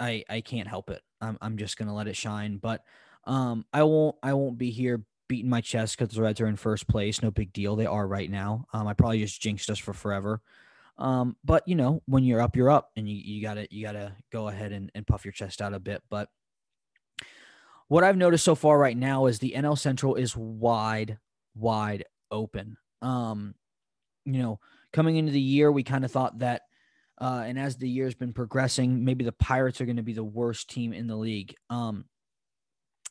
I 0.00 0.24
I 0.28 0.40
can't 0.40 0.68
help 0.68 0.90
it. 0.90 1.02
I'm 1.20 1.38
I'm 1.40 1.56
just 1.56 1.76
gonna 1.76 1.94
let 1.94 2.08
it 2.08 2.16
shine. 2.16 2.58
But 2.58 2.82
um, 3.24 3.64
I 3.72 3.82
won't 3.84 4.16
I 4.22 4.34
won't 4.34 4.58
be 4.58 4.70
here 4.70 5.04
beating 5.28 5.50
my 5.50 5.60
chest 5.60 5.96
because 5.98 6.14
the 6.14 6.22
Reds 6.22 6.40
are 6.40 6.46
in 6.46 6.56
first 6.56 6.88
place. 6.88 7.22
No 7.22 7.30
big 7.30 7.52
deal. 7.52 7.76
They 7.76 7.86
are 7.86 8.06
right 8.06 8.30
now. 8.30 8.66
Um, 8.72 8.86
I 8.86 8.94
probably 8.94 9.20
just 9.20 9.40
jinxed 9.40 9.70
us 9.70 9.78
for 9.78 9.92
forever. 9.92 10.40
Um, 10.98 11.36
but 11.44 11.66
you 11.68 11.76
know, 11.76 12.02
when 12.06 12.24
you're 12.24 12.40
up, 12.40 12.56
you're 12.56 12.70
up, 12.70 12.90
and 12.96 13.08
you, 13.08 13.16
you 13.16 13.42
gotta 13.42 13.68
you 13.70 13.84
gotta 13.84 14.14
go 14.32 14.48
ahead 14.48 14.72
and, 14.72 14.90
and 14.94 15.06
puff 15.06 15.24
your 15.24 15.32
chest 15.32 15.62
out 15.62 15.74
a 15.74 15.78
bit. 15.78 16.02
But 16.10 16.28
what 17.86 18.04
I've 18.04 18.16
noticed 18.16 18.44
so 18.44 18.54
far 18.54 18.78
right 18.78 18.96
now 18.96 19.26
is 19.26 19.38
the 19.38 19.54
NL 19.56 19.78
Central 19.78 20.16
is 20.16 20.36
wide, 20.36 21.18
wide 21.54 22.04
open. 22.30 22.76
Um, 23.00 23.54
you 24.24 24.42
know, 24.42 24.60
coming 24.92 25.16
into 25.16 25.32
the 25.32 25.40
year, 25.40 25.72
we 25.72 25.82
kind 25.82 26.04
of 26.04 26.12
thought 26.12 26.40
that, 26.40 26.62
uh, 27.18 27.44
and 27.46 27.58
as 27.58 27.76
the 27.76 27.88
year's 27.88 28.14
been 28.14 28.34
progressing, 28.34 29.04
maybe 29.04 29.24
the 29.24 29.32
Pirates 29.32 29.80
are 29.80 29.86
going 29.86 29.96
to 29.96 30.02
be 30.02 30.12
the 30.12 30.24
worst 30.24 30.68
team 30.68 30.92
in 30.92 31.06
the 31.06 31.16
league. 31.16 31.54
Um, 31.70 32.04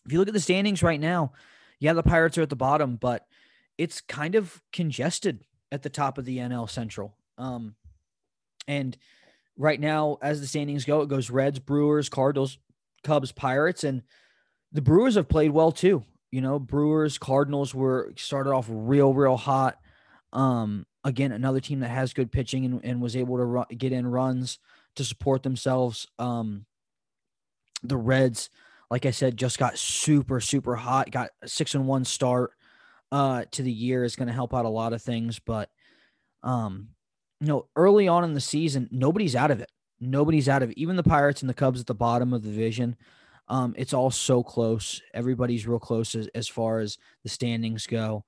if 0.05 0.13
you 0.13 0.19
look 0.19 0.27
at 0.27 0.33
the 0.33 0.39
standings 0.39 0.83
right 0.83 0.99
now, 0.99 1.33
yeah, 1.79 1.93
the 1.93 2.03
Pirates 2.03 2.37
are 2.37 2.43
at 2.43 2.49
the 2.49 2.55
bottom, 2.55 2.95
but 2.95 3.25
it's 3.77 4.01
kind 4.01 4.35
of 4.35 4.61
congested 4.73 5.43
at 5.71 5.83
the 5.83 5.89
top 5.89 6.17
of 6.17 6.25
the 6.25 6.37
NL 6.37 6.69
Central. 6.69 7.15
Um, 7.37 7.75
and 8.67 8.97
right 9.57 9.79
now, 9.79 10.17
as 10.21 10.41
the 10.41 10.47
standings 10.47 10.85
go, 10.85 11.01
it 11.01 11.09
goes 11.09 11.29
Reds, 11.29 11.59
Brewers, 11.59 12.09
Cardinals, 12.09 12.57
Cubs, 13.03 13.31
Pirates, 13.31 13.83
and 13.83 14.03
the 14.71 14.81
Brewers 14.81 15.15
have 15.15 15.29
played 15.29 15.51
well 15.51 15.71
too. 15.71 16.03
You 16.31 16.41
know, 16.41 16.59
Brewers, 16.59 17.17
Cardinals 17.17 17.73
were 17.73 18.13
started 18.17 18.51
off 18.51 18.67
real, 18.69 19.13
real 19.13 19.37
hot. 19.37 19.77
Um, 20.33 20.85
again, 21.03 21.31
another 21.31 21.61
team 21.61 21.79
that 21.79 21.89
has 21.89 22.13
good 22.13 22.31
pitching 22.31 22.65
and, 22.65 22.81
and 22.83 23.01
was 23.01 23.15
able 23.15 23.37
to 23.37 23.75
get 23.75 23.93
in 23.93 24.05
runs 24.05 24.59
to 24.95 25.03
support 25.03 25.43
themselves. 25.43 26.07
Um, 26.19 26.65
the 27.81 27.97
Reds, 27.97 28.49
like 28.89 29.05
I 29.05 29.11
said, 29.11 29.37
just 29.37 29.59
got 29.59 29.77
super, 29.77 30.39
super 30.39 30.75
hot, 30.75 31.11
got 31.11 31.29
six 31.45 31.75
and 31.75 31.87
one 31.87 32.05
start 32.05 32.51
uh, 33.11 33.45
to 33.51 33.61
the 33.61 33.71
year 33.71 34.03
is 34.03 34.15
going 34.15 34.27
to 34.27 34.33
help 34.33 34.53
out 34.53 34.65
a 34.65 34.69
lot 34.69 34.93
of 34.93 35.01
things. 35.01 35.39
But, 35.39 35.69
um, 36.43 36.89
you 37.39 37.47
know, 37.47 37.67
early 37.75 38.07
on 38.07 38.23
in 38.23 38.33
the 38.33 38.41
season, 38.41 38.87
nobody's 38.91 39.35
out 39.35 39.51
of 39.51 39.59
it. 39.59 39.71
Nobody's 39.99 40.47
out 40.47 40.63
of 40.63 40.71
it. 40.71 40.77
Even 40.77 40.95
the 40.95 41.03
Pirates 41.03 41.41
and 41.41 41.49
the 41.49 41.53
Cubs 41.53 41.79
at 41.79 41.87
the 41.87 41.95
bottom 41.95 42.33
of 42.33 42.43
the 42.43 42.49
division. 42.49 42.95
Um, 43.49 43.73
it's 43.77 43.93
all 43.93 44.11
so 44.11 44.43
close. 44.43 45.01
Everybody's 45.13 45.67
real 45.67 45.79
close 45.79 46.15
as, 46.15 46.27
as 46.35 46.47
far 46.47 46.79
as 46.79 46.97
the 47.23 47.29
standings 47.29 47.87
go. 47.87 48.25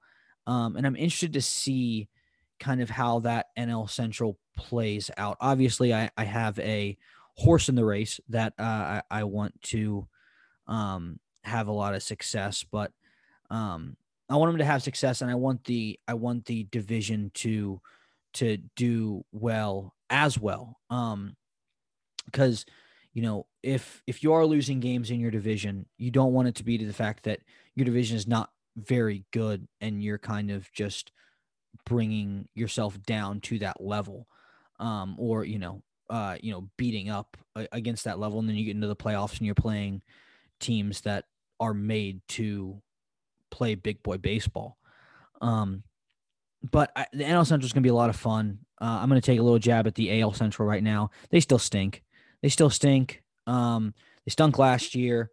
Um, 0.47 0.75
and 0.75 0.87
I'm 0.87 0.95
interested 0.95 1.33
to 1.33 1.41
see 1.41 2.09
kind 2.59 2.81
of 2.81 2.89
how 2.89 3.19
that 3.19 3.47
NL 3.57 3.89
Central 3.89 4.37
plays 4.57 5.11
out. 5.17 5.37
Obviously, 5.39 5.93
I, 5.93 6.09
I 6.17 6.23
have 6.23 6.57
a 6.59 6.97
horse 7.35 7.69
in 7.69 7.75
the 7.75 7.85
race 7.85 8.19
that 8.29 8.53
uh, 8.59 8.63
I, 8.63 9.01
I 9.11 9.23
want 9.25 9.61
to 9.63 10.07
um, 10.69 11.19
have 11.43 11.67
a 11.67 11.73
lot 11.73 11.95
of 11.95 12.03
success, 12.03 12.63
but 12.63 12.91
um, 13.49 13.97
I 14.29 14.35
want 14.35 14.51
them 14.51 14.59
to 14.59 14.65
have 14.65 14.83
success, 14.83 15.21
and 15.21 15.29
I 15.29 15.35
want 15.35 15.65
the 15.65 15.99
I 16.07 16.13
want 16.13 16.45
the 16.45 16.67
division 16.71 17.31
to 17.35 17.81
to 18.35 18.57
do 18.75 19.25
well 19.31 19.95
as 20.09 20.39
well. 20.39 20.77
Um, 20.89 21.35
because 22.25 22.65
you 23.13 23.23
know 23.23 23.47
if 23.63 24.03
if 24.07 24.23
you 24.23 24.33
are 24.33 24.45
losing 24.45 24.79
games 24.79 25.11
in 25.11 25.19
your 25.19 25.31
division, 25.31 25.87
you 25.97 26.11
don't 26.11 26.33
want 26.33 26.47
it 26.47 26.55
to 26.55 26.63
be 26.63 26.77
to 26.77 26.85
the 26.85 26.93
fact 26.93 27.23
that 27.23 27.39
your 27.75 27.85
division 27.85 28.15
is 28.15 28.27
not 28.27 28.51
very 28.77 29.25
good 29.31 29.67
and 29.81 30.01
you're 30.03 30.17
kind 30.17 30.51
of 30.51 30.71
just 30.71 31.11
bringing 31.85 32.47
yourself 32.53 33.01
down 33.03 33.41
to 33.41 33.59
that 33.59 33.81
level 33.81 34.27
um 34.79 35.15
or 35.17 35.43
you 35.43 35.59
know 35.59 35.81
uh 36.09 36.37
you 36.41 36.51
know 36.51 36.69
beating 36.77 37.09
up 37.09 37.37
against 37.71 38.05
that 38.05 38.19
level 38.19 38.39
and 38.39 38.47
then 38.47 38.55
you 38.55 38.65
get 38.65 38.75
into 38.75 38.87
the 38.87 38.95
playoffs 38.95 39.37
and 39.37 39.45
you're 39.45 39.55
playing 39.55 40.01
teams 40.59 41.01
that 41.01 41.25
are 41.59 41.73
made 41.73 42.21
to 42.27 42.81
play 43.49 43.75
big 43.75 44.01
boy 44.03 44.17
baseball 44.17 44.77
um 45.41 45.83
but 46.71 46.91
I, 46.95 47.07
the 47.13 47.23
NL 47.23 47.45
Central 47.45 47.65
is 47.65 47.73
going 47.73 47.83
to 47.83 47.87
be 47.87 47.91
a 47.91 47.95
lot 47.95 48.09
of 48.09 48.15
fun. 48.15 48.59
Uh, 48.81 48.99
I'm 49.01 49.09
going 49.09 49.19
to 49.19 49.25
take 49.25 49.39
a 49.39 49.43
little 49.43 49.59
jab 49.59 49.87
at 49.87 49.95
the 49.95 50.21
AL 50.21 50.33
Central 50.33 50.67
right 50.67 50.83
now. 50.83 51.11
They 51.29 51.39
still 51.39 51.59
stink. 51.59 52.03
They 52.41 52.49
still 52.49 52.69
stink. 52.69 53.23
Um, 53.47 53.93
they 54.25 54.31
stunk 54.31 54.57
last 54.57 54.95
year. 54.95 55.31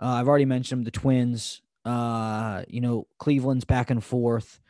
Uh, 0.00 0.06
I've 0.06 0.28
already 0.28 0.44
mentioned 0.44 0.80
them, 0.80 0.84
the 0.84 0.90
Twins. 0.90 1.62
Uh, 1.84 2.64
you 2.68 2.80
know, 2.80 3.06
Cleveland's 3.18 3.64
back 3.64 3.90
and 3.90 4.02
forth. 4.02 4.60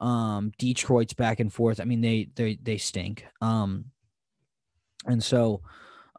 Um, 0.00 0.52
Detroit's 0.58 1.14
back 1.14 1.40
and 1.40 1.52
forth. 1.52 1.80
I 1.80 1.84
mean, 1.84 2.02
they 2.02 2.28
they 2.34 2.58
they 2.62 2.76
stink. 2.76 3.26
Um, 3.40 3.86
and 5.06 5.24
so 5.24 5.62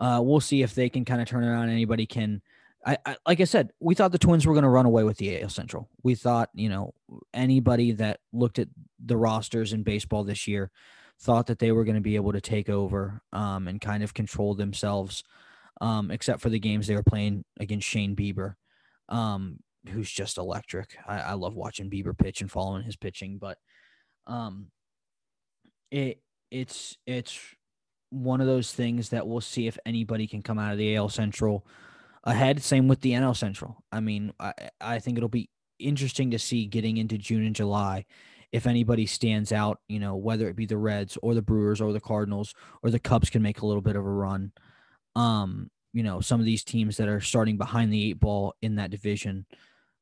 uh, 0.02 0.20
we'll 0.24 0.40
see 0.40 0.64
if 0.64 0.74
they 0.74 0.90
can 0.90 1.06
kind 1.06 1.22
of 1.22 1.28
turn 1.28 1.44
around. 1.44 1.70
Anybody 1.70 2.06
can. 2.06 2.42
I, 2.86 2.98
I 3.06 3.18
like 3.26 3.42
I 3.42 3.46
said, 3.46 3.72
we 3.80 3.96
thought 3.96 4.12
the 4.12 4.18
Twins 4.18 4.46
were 4.46 4.54
going 4.54 4.64
to 4.64 4.70
run 4.70 4.86
away 4.86 5.04
with 5.04 5.18
the 5.18 5.42
AL 5.42 5.50
Central. 5.50 5.90
We 6.04 6.16
thought, 6.16 6.50
you 6.54 6.70
know, 6.70 6.94
anybody 7.34 7.92
that 7.94 8.20
looked 8.32 8.60
at 8.60 8.70
the 9.04 9.18
rosters 9.18 9.74
in 9.74 9.84
baseball 9.84 10.24
this 10.24 10.48
year 10.48 10.72
thought 11.20 11.48
that 11.48 11.60
they 11.60 11.72
were 11.72 11.84
going 11.84 11.96
to 11.96 12.02
be 12.02 12.16
able 12.16 12.32
to 12.32 12.42
take 12.42 12.70
over 12.70 13.22
um, 13.34 13.68
and 13.68 13.82
kind 13.82 14.04
of 14.04 14.14
control 14.14 14.56
themselves, 14.56 15.24
um, 15.82 16.12
except 16.12 16.40
for 16.42 16.50
the 16.50 16.60
games 16.60 16.88
they 16.88 16.96
were 16.96 17.04
playing 17.04 17.44
against 17.60 17.88
Shane 17.88 18.16
Bieber. 18.16 18.56
Um, 19.10 19.60
who's 19.88 20.12
just 20.12 20.38
electric. 20.38 20.98
I, 21.08 21.20
I 21.20 21.34
love 21.34 21.56
watching 21.56 21.90
Bieber 21.90 22.18
pitch 22.18 22.42
and 22.42 22.52
following 22.52 22.84
his 22.84 22.96
pitching, 22.96 23.38
but 23.38 23.58
um 24.28 24.68
it 25.92 26.22
it's 26.52 26.98
it's 27.06 27.40
one 28.12 28.42
of 28.42 28.48
those 28.48 28.74
things 28.74 29.10
that 29.10 29.28
we'll 29.28 29.42
see 29.42 29.68
if 29.68 29.78
anybody 29.86 30.28
can 30.28 30.42
come 30.42 30.60
out 30.60 30.72
of 30.72 30.78
the 30.78 30.96
AL 30.96 31.10
Central 31.10 31.66
ahead. 32.24 32.62
Same 32.62 32.88
with 32.88 33.02
the 33.02 33.12
NL 33.12 33.36
Central. 33.36 33.84
I 33.92 34.00
mean, 34.00 34.34
I, 34.40 34.54
I 34.80 35.00
think 35.00 35.18
it'll 35.18 35.30
be 35.30 35.50
interesting 35.80 36.32
to 36.32 36.40
see 36.40 36.66
getting 36.66 36.98
into 36.98 37.18
June 37.18 37.46
and 37.46 37.56
July 37.56 38.06
if 38.52 38.66
anybody 38.66 39.06
stands 39.06 39.52
out, 39.52 39.80
you 39.88 40.00
know, 40.00 40.16
whether 40.16 40.48
it 40.50 40.56
be 40.56 40.66
the 40.66 40.78
Reds 40.78 41.18
or 41.22 41.34
the 41.34 41.42
Brewers 41.42 41.82
or 41.82 41.94
the 41.94 42.00
Cardinals 42.00 42.56
or 42.82 42.90
the 42.90 43.00
Cubs 43.00 43.30
can 43.30 43.42
make 43.42 43.62
a 43.62 43.66
little 43.66 43.82
bit 43.82 43.96
of 43.96 44.06
a 44.06 44.10
run. 44.10 44.52
Um, 45.16 45.70
you 45.94 46.04
know, 46.04 46.20
some 46.20 46.40
of 46.40 46.46
these 46.46 46.64
teams 46.64 46.98
that 46.98 47.08
are 47.08 47.22
starting 47.22 47.58
behind 47.58 47.94
the 47.94 48.10
eight 48.10 48.20
ball 48.20 48.56
in 48.62 48.76
that 48.76 48.92
division 48.92 49.46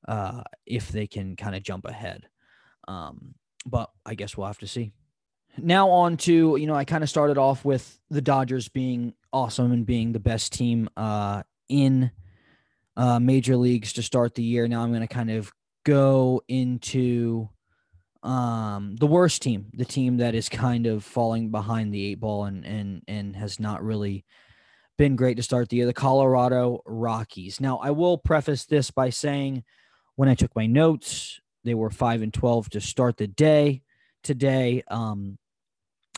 uh, 0.07 0.43
if 0.65 0.89
they 0.89 1.07
can 1.07 1.35
kind 1.35 1.55
of 1.55 1.63
jump 1.63 1.85
ahead. 1.85 2.27
Um, 2.87 3.35
but 3.65 3.89
I 4.05 4.15
guess 4.15 4.37
we'll 4.37 4.47
have 4.47 4.59
to 4.59 4.67
see. 4.67 4.93
Now 5.57 5.89
on 5.89 6.17
to 6.17 6.55
you 6.57 6.67
know 6.67 6.75
I 6.75 6.85
kind 6.85 7.03
of 7.03 7.09
started 7.09 7.37
off 7.37 7.65
with 7.65 7.99
the 8.09 8.21
Dodgers 8.21 8.69
being 8.69 9.13
awesome 9.33 9.71
and 9.71 9.85
being 9.85 10.11
the 10.11 10.19
best 10.19 10.53
team 10.53 10.87
uh, 10.95 11.43
in 11.69 12.11
uh, 12.95 13.19
major 13.19 13.55
leagues 13.55 13.93
to 13.93 14.01
start 14.01 14.35
the 14.35 14.43
year. 14.43 14.67
Now 14.67 14.81
I'm 14.81 14.89
going 14.89 15.01
to 15.01 15.07
kind 15.07 15.31
of 15.31 15.51
go 15.85 16.41
into 16.47 17.49
um, 18.23 18.95
the 18.97 19.07
worst 19.07 19.41
team, 19.41 19.67
the 19.73 19.85
team 19.85 20.17
that 20.17 20.35
is 20.35 20.49
kind 20.49 20.85
of 20.85 21.03
falling 21.03 21.49
behind 21.49 21.93
the 21.93 22.03
eight 22.05 22.19
ball 22.19 22.45
and 22.45 22.65
and 22.65 23.01
and 23.07 23.35
has 23.35 23.59
not 23.59 23.83
really 23.83 24.25
been 24.97 25.15
great 25.15 25.37
to 25.37 25.43
start 25.43 25.69
the 25.69 25.77
year. 25.77 25.85
The 25.85 25.93
Colorado 25.93 26.81
Rockies. 26.85 27.61
Now 27.61 27.77
I 27.77 27.91
will 27.91 28.17
preface 28.17 28.65
this 28.65 28.91
by 28.91 29.11
saying 29.11 29.63
when 30.15 30.27
I 30.27 30.35
took 30.35 30.55
my 30.55 30.65
notes, 30.65 31.39
they 31.63 31.75
were 31.75 31.91
five 31.91 32.21
and 32.21 32.33
twelve 32.33 32.69
to 32.71 32.81
start 32.81 33.17
the 33.17 33.27
day 33.27 33.83
today, 34.23 34.83
um, 34.89 35.37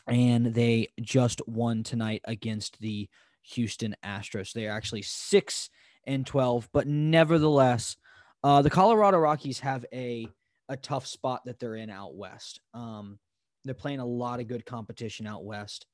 and 0.06 0.46
they 0.46 0.88
just 1.00 1.46
won 1.46 1.82
tonight 1.82 2.22
against 2.24 2.80
the 2.80 3.08
Houston 3.42 3.94
Astros. 4.04 4.52
They 4.52 4.66
are 4.66 4.76
actually 4.76 5.02
six 5.02 5.70
and 6.04 6.26
twelve, 6.26 6.68
but 6.72 6.86
nevertheless, 6.86 7.96
uh, 8.42 8.62
the 8.62 8.70
Colorado 8.70 9.18
Rockies 9.18 9.60
have 9.60 9.84
a 9.92 10.28
a 10.68 10.76
tough 10.76 11.06
spot 11.06 11.42
that 11.44 11.58
they're 11.58 11.74
in 11.76 11.90
out 11.90 12.14
west. 12.14 12.60
Um, 12.74 13.18
they're 13.64 13.74
playing 13.74 14.00
a 14.00 14.06
lot 14.06 14.40
of 14.40 14.48
good 14.48 14.64
competition 14.64 15.26
out 15.26 15.44
west. 15.44 15.86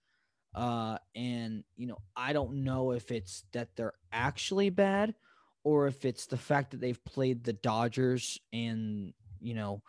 Uh, 0.54 0.98
and 1.14 1.64
you 1.76 1.86
know, 1.86 1.98
I 2.14 2.32
don't 2.32 2.64
know 2.64 2.92
if 2.92 3.10
it's 3.10 3.44
that 3.52 3.68
they're 3.76 3.94
actually 4.12 4.70
bad 4.70 5.14
or 5.64 5.88
if 5.88 6.04
it's 6.04 6.26
the 6.26 6.36
fact 6.36 6.70
that 6.70 6.80
they've 6.80 7.04
played 7.04 7.42
the 7.42 7.52
Dodgers 7.52 8.38
and, 8.52 9.12
you 9.40 9.52
know, 9.52 9.82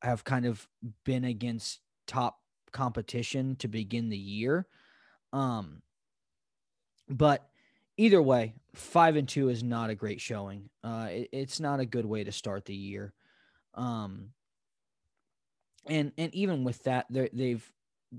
have 0.00 0.22
kind 0.22 0.46
of 0.46 0.66
been 1.04 1.24
against 1.24 1.80
top 2.06 2.38
competition 2.70 3.56
to 3.56 3.66
begin 3.66 4.10
the 4.10 4.16
year. 4.16 4.66
Um, 5.32 5.82
but 7.08 7.48
either 7.96 8.20
way, 8.20 8.54
five 8.74 9.16
and 9.16 9.28
two 9.28 9.48
is 9.48 9.62
not 9.62 9.90
a 9.90 9.94
great 9.94 10.20
showing. 10.20 10.68
Uh, 10.82 11.08
it, 11.10 11.28
it's 11.32 11.60
not 11.60 11.80
a 11.80 11.86
good 11.86 12.06
way 12.06 12.24
to 12.24 12.32
start 12.32 12.64
the 12.64 12.74
year. 12.74 13.12
Um, 13.74 14.30
and 15.86 16.12
and 16.16 16.34
even 16.34 16.64
with 16.64 16.82
that, 16.84 17.06
they've 17.10 17.70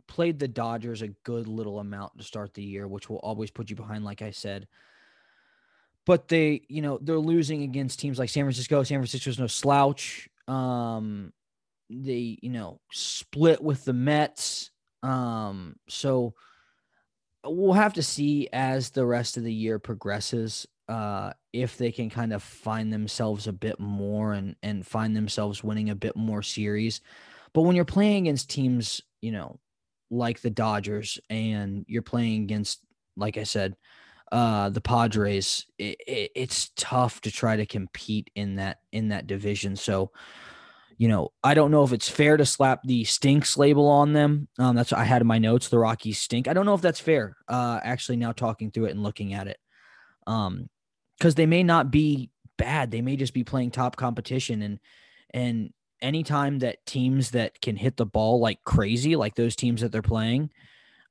played 0.07 0.39
the 0.39 0.47
Dodgers 0.47 1.01
a 1.01 1.07
good 1.23 1.47
little 1.47 1.79
amount 1.79 2.17
to 2.17 2.23
start 2.23 2.53
the 2.53 2.63
year, 2.63 2.87
which 2.87 3.09
will 3.09 3.17
always 3.17 3.51
put 3.51 3.69
you 3.69 3.75
behind, 3.75 4.03
like 4.03 4.21
I 4.21 4.31
said 4.31 4.67
but 6.05 6.27
they, 6.27 6.61
you 6.67 6.81
know, 6.81 6.99
they're 7.01 7.17
losing 7.17 7.63
against 7.63 7.99
teams 7.99 8.19
like 8.19 8.29
San 8.29 8.45
Francisco. 8.45 8.83
San 8.83 8.99
Francisco's 8.99 9.39
no 9.39 9.47
slouch. 9.47 10.29
Um, 10.47 11.33
they, 11.89 12.37
you 12.41 12.51
know, 12.51 12.79
split 12.91 13.61
with 13.61 13.83
the 13.85 13.93
Mets. 13.93 14.69
Um, 15.01 15.75
so 15.89 16.35
we'll 17.45 17.73
have 17.73 17.93
to 17.93 18.03
see 18.03 18.49
as 18.51 18.89
the 18.89 19.05
rest 19.05 19.37
of 19.37 19.43
the 19.43 19.53
year 19.53 19.79
progresses, 19.79 20.67
uh, 20.87 21.31
if 21.53 21.77
they 21.77 21.91
can 21.91 22.09
kind 22.09 22.33
of 22.33 22.43
find 22.43 22.91
themselves 22.91 23.47
a 23.47 23.53
bit 23.53 23.79
more 23.79 24.33
and 24.33 24.55
and 24.61 24.85
find 24.85 25.15
themselves 25.15 25.63
winning 25.63 25.89
a 25.89 25.95
bit 25.95 26.15
more 26.15 26.41
series. 26.41 27.01
But 27.53 27.61
when 27.61 27.75
you're 27.75 27.85
playing 27.85 28.27
against 28.27 28.49
teams, 28.49 29.01
you 29.21 29.31
know, 29.31 29.59
like 30.11 30.41
the 30.41 30.49
Dodgers, 30.49 31.19
and 31.29 31.85
you're 31.87 32.01
playing 32.01 32.43
against, 32.43 32.81
like 33.15 33.37
I 33.37 33.43
said, 33.43 33.75
uh, 34.31 34.69
the 34.69 34.81
Padres, 34.81 35.65
it, 35.77 35.97
it, 36.05 36.31
it's 36.35 36.71
tough 36.75 37.21
to 37.21 37.31
try 37.31 37.55
to 37.55 37.65
compete 37.65 38.29
in 38.35 38.55
that 38.57 38.79
in 38.91 39.09
that 39.09 39.27
division. 39.27 39.75
So, 39.75 40.11
you 40.97 41.07
know, 41.07 41.29
I 41.43 41.53
don't 41.53 41.71
know 41.71 41.83
if 41.83 41.91
it's 41.91 42.09
fair 42.09 42.37
to 42.37 42.45
slap 42.45 42.81
the 42.83 43.03
stinks 43.03 43.57
label 43.57 43.87
on 43.87 44.13
them. 44.13 44.47
Um, 44.57 44.75
that's 44.75 44.91
what 44.91 45.01
I 45.01 45.03
had 45.03 45.21
in 45.21 45.27
my 45.27 45.39
notes. 45.39 45.67
The 45.67 45.79
Rockies 45.79 46.19
stink. 46.19 46.47
I 46.47 46.53
don't 46.53 46.65
know 46.65 46.73
if 46.73 46.81
that's 46.81 46.99
fair. 46.99 47.35
Uh, 47.47 47.79
actually, 47.83 48.17
now 48.17 48.31
talking 48.31 48.71
through 48.71 48.85
it 48.85 48.91
and 48.91 49.03
looking 49.03 49.33
at 49.33 49.47
it, 49.47 49.57
um, 50.25 50.69
because 51.17 51.35
they 51.35 51.45
may 51.45 51.63
not 51.63 51.91
be 51.91 52.29
bad. 52.57 52.91
They 52.91 53.01
may 53.01 53.15
just 53.15 53.33
be 53.33 53.43
playing 53.43 53.71
top 53.71 53.95
competition 53.95 54.61
and 54.61 54.79
and 55.33 55.73
anytime 56.01 56.59
that 56.59 56.85
teams 56.85 57.31
that 57.31 57.59
can 57.61 57.75
hit 57.75 57.97
the 57.97 58.05
ball 58.05 58.39
like 58.39 58.63
crazy, 58.63 59.15
like 59.15 59.35
those 59.35 59.55
teams 59.55 59.81
that 59.81 59.91
they're 59.91 60.01
playing, 60.01 60.49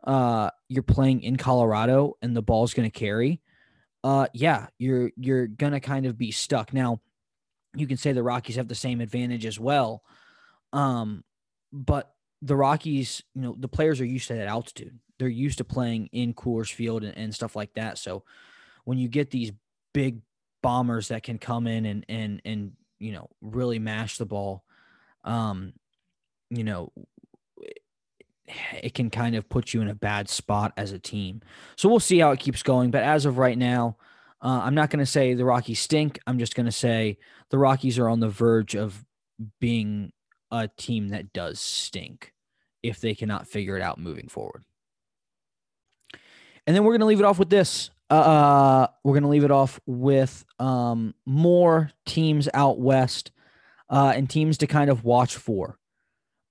uh, 0.05 0.51
you're 0.69 0.83
playing 0.83 1.23
in 1.23 1.37
Colorado 1.37 2.15
and 2.23 2.37
the 2.37 2.43
ball's 2.43 2.75
going 2.75 2.91
to 2.91 2.99
carry, 2.99 3.41
uh, 4.05 4.27
yeah, 4.35 4.67
you're 4.79 5.11
you're 5.17 5.47
gonna 5.47 5.81
kind 5.81 6.05
of 6.05 6.19
be 6.19 6.31
stuck. 6.31 6.75
Now, 6.75 7.01
you 7.75 7.87
can 7.87 7.97
say 7.97 8.13
the 8.13 8.23
Rockies 8.23 8.57
have 8.57 8.69
the 8.69 8.75
same 8.75 9.01
advantage 9.01 9.47
as 9.47 9.59
well, 9.59 10.03
um, 10.73 11.25
but 11.73 12.15
the 12.43 12.57
Rockies, 12.57 13.23
you 13.35 13.43
know, 13.43 13.57
the 13.59 13.69
players 13.69 14.01
are 14.01 14.07
used 14.07 14.29
to 14.29 14.35
that 14.35 14.49
altitude. 14.49 14.99
They're 15.19 15.29
used 15.29 15.59
to 15.59 15.65
playing 15.65 16.09
in 16.13 16.35
Coors 16.35 16.73
Field 16.73 17.05
and, 17.05 17.17
and 17.17 17.35
stuff 17.35 17.57
like 17.57 17.75
that. 17.75 17.99
So 17.99 18.25
when 18.85 18.99
you 18.99 19.09
get 19.09 19.31
these 19.31 19.53
big 19.93 20.21
bombers 20.63 21.09
that 21.09 21.23
can 21.23 21.39
come 21.39 21.67
in 21.67 21.85
and 21.85 22.07
and 22.09 22.41
and 22.45 22.73
you 22.99 23.13
know 23.13 23.29
really 23.41 23.79
mash 23.79 24.19
the 24.19 24.27
ball, 24.27 24.65
um, 25.25 25.73
you 26.51 26.65
know, 26.65 26.93
it 28.83 28.95
can 28.95 29.11
kind 29.11 29.37
of 29.37 29.49
put 29.49 29.73
you 29.73 29.81
in 29.81 29.89
a 29.89 29.95
bad 29.95 30.29
spot 30.29 30.73
as 30.77 30.93
a 30.93 30.99
team. 30.99 31.41
So 31.77 31.89
we'll 31.89 32.01
see 32.01 32.19
how 32.19 32.33
it 32.33 32.41
keeps 32.41 32.63
going. 32.63 32.91
But 32.91 33.03
as 33.03 33.25
of 33.25 33.39
right 33.39 33.57
now, 33.57 33.97
uh, 34.45 34.61
I'm 34.63 34.75
not 34.75 34.91
going 34.91 35.01
to 35.01 35.11
say 35.11 35.33
the 35.33 35.47
Rockies 35.47 35.81
stink. 35.81 36.21
I'm 36.27 36.39
just 36.39 36.55
going 36.55 36.67
to 36.67 36.73
say 36.73 37.17
the 37.49 37.59
Rockies 37.59 37.99
are 37.99 38.11
on 38.11 38.21
the 38.21 38.29
verge 38.29 38.77
of 38.77 39.03
being 39.59 40.13
a 40.51 40.69
team 40.69 41.09
that 41.09 41.33
does 41.33 41.61
stink 41.61 42.35
if 42.83 43.01
they 43.01 43.15
cannot 43.15 43.49
figure 43.49 43.77
it 43.77 43.83
out 43.83 43.99
moving 43.99 44.29
forward. 44.29 44.63
And 46.67 46.77
then 46.77 46.85
we're 46.85 46.93
going 46.93 47.01
to 47.01 47.07
leave 47.07 47.21
it 47.21 47.25
off 47.25 47.39
with 47.39 47.49
this. 47.49 47.91
Uh, 48.11 48.87
we're 49.03 49.15
going 49.15 49.23
to 49.23 49.31
leave 49.31 49.45
it 49.45 49.51
off 49.51 49.81
with 49.87 50.45
um, 50.59 51.15
more 51.25 51.91
teams 52.05 52.47
out 52.53 52.79
west 52.79 53.33
uh, 53.89 54.13
and 54.15 54.29
teams 54.29 54.59
to 54.59 54.67
kind 54.67 54.91
of 54.91 55.05
watch 55.05 55.37
for. 55.37 55.79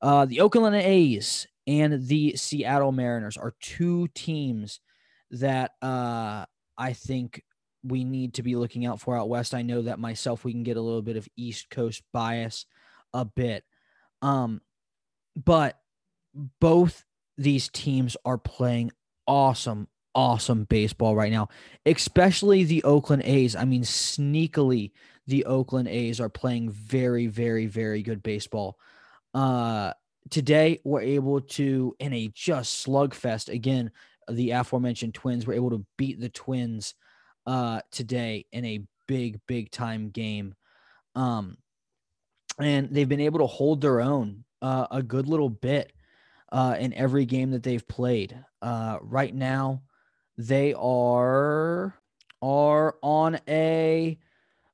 Uh, 0.01 0.25
the 0.25 0.41
Oakland 0.41 0.75
A's 0.75 1.47
and 1.67 2.07
the 2.07 2.35
Seattle 2.35 2.91
Mariners 2.91 3.37
are 3.37 3.53
two 3.61 4.07
teams 4.15 4.79
that 5.29 5.71
uh, 5.81 6.45
I 6.77 6.93
think 6.93 7.43
we 7.83 8.03
need 8.03 8.35
to 8.35 8.43
be 8.43 8.55
looking 8.55 8.85
out 8.85 9.01
for 9.01 9.17
out 9.17 9.29
west. 9.29 9.53
I 9.53 9.61
know 9.61 9.83
that 9.83 9.99
myself, 9.99 10.43
we 10.43 10.53
can 10.53 10.63
get 10.63 10.77
a 10.77 10.81
little 10.81 11.01
bit 11.01 11.17
of 11.17 11.27
East 11.35 11.69
Coast 11.69 12.01
bias 12.13 12.65
a 13.13 13.25
bit. 13.25 13.63
Um, 14.21 14.61
but 15.35 15.77
both 16.59 17.03
these 17.37 17.69
teams 17.69 18.15
are 18.25 18.37
playing 18.37 18.91
awesome, 19.27 19.87
awesome 20.15 20.63
baseball 20.65 21.15
right 21.15 21.31
now, 21.31 21.49
especially 21.85 22.63
the 22.63 22.83
Oakland 22.83 23.23
A's. 23.25 23.55
I 23.55 23.65
mean, 23.65 23.83
sneakily, 23.83 24.91
the 25.27 25.45
Oakland 25.45 25.87
A's 25.87 26.19
are 26.19 26.29
playing 26.29 26.69
very, 26.69 27.27
very, 27.27 27.65
very 27.65 28.01
good 28.01 28.23
baseball. 28.23 28.77
Uh, 29.33 29.93
today, 30.29 30.79
we're 30.83 31.01
able 31.01 31.41
to, 31.41 31.95
in 31.99 32.13
a 32.13 32.29
just 32.33 32.85
slugfest, 32.85 33.49
again, 33.49 33.91
the 34.29 34.51
aforementioned 34.51 35.13
Twins 35.13 35.45
were 35.45 35.53
able 35.53 35.71
to 35.71 35.85
beat 35.97 36.19
the 36.19 36.29
Twins 36.29 36.93
uh, 37.45 37.81
today 37.91 38.45
in 38.51 38.65
a 38.65 38.81
big, 39.07 39.39
big 39.47 39.71
time 39.71 40.09
game. 40.09 40.55
Um, 41.15 41.57
and 42.59 42.89
they've 42.89 43.09
been 43.09 43.19
able 43.19 43.39
to 43.39 43.47
hold 43.47 43.81
their 43.81 44.01
own 44.01 44.43
uh, 44.61 44.87
a 44.91 45.01
good 45.01 45.27
little 45.27 45.49
bit 45.49 45.91
uh, 46.51 46.75
in 46.79 46.93
every 46.93 47.25
game 47.25 47.51
that 47.51 47.63
they've 47.63 47.87
played. 47.87 48.37
Uh, 48.61 48.97
right 49.01 49.33
now, 49.33 49.81
they 50.37 50.73
are 50.73 51.95
are 52.41 52.95
on 53.01 53.39
a 53.47 54.17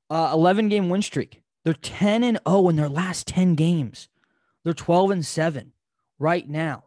uh, 0.10 0.32
11 0.34 0.69
game 0.69 0.89
win 0.89 1.01
streak. 1.01 1.41
They're 1.63 1.73
10 1.73 2.23
and 2.23 2.39
0 2.47 2.69
in 2.69 2.75
their 2.75 2.89
last 2.89 3.27
10 3.27 3.55
games. 3.55 4.10
They're 4.63 4.73
12 4.73 5.12
and 5.12 5.25
7 5.25 5.73
right 6.17 6.47
now. 6.47 6.86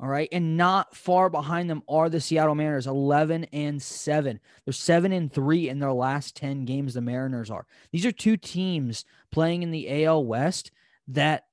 All 0.00 0.08
right. 0.08 0.28
And 0.32 0.56
not 0.56 0.96
far 0.96 1.30
behind 1.30 1.70
them 1.70 1.82
are 1.88 2.08
the 2.08 2.20
Seattle 2.20 2.56
Mariners, 2.56 2.86
11 2.86 3.44
and 3.52 3.80
7. 3.80 4.40
They're 4.64 4.72
7 4.72 5.12
and 5.12 5.32
3 5.32 5.68
in 5.68 5.78
their 5.78 5.92
last 5.92 6.36
10 6.36 6.64
games. 6.64 6.94
The 6.94 7.00
Mariners 7.00 7.50
are. 7.50 7.66
These 7.92 8.04
are 8.04 8.12
two 8.12 8.36
teams 8.36 9.04
playing 9.30 9.62
in 9.62 9.70
the 9.70 10.04
AL 10.04 10.24
West 10.24 10.72
that 11.08 11.44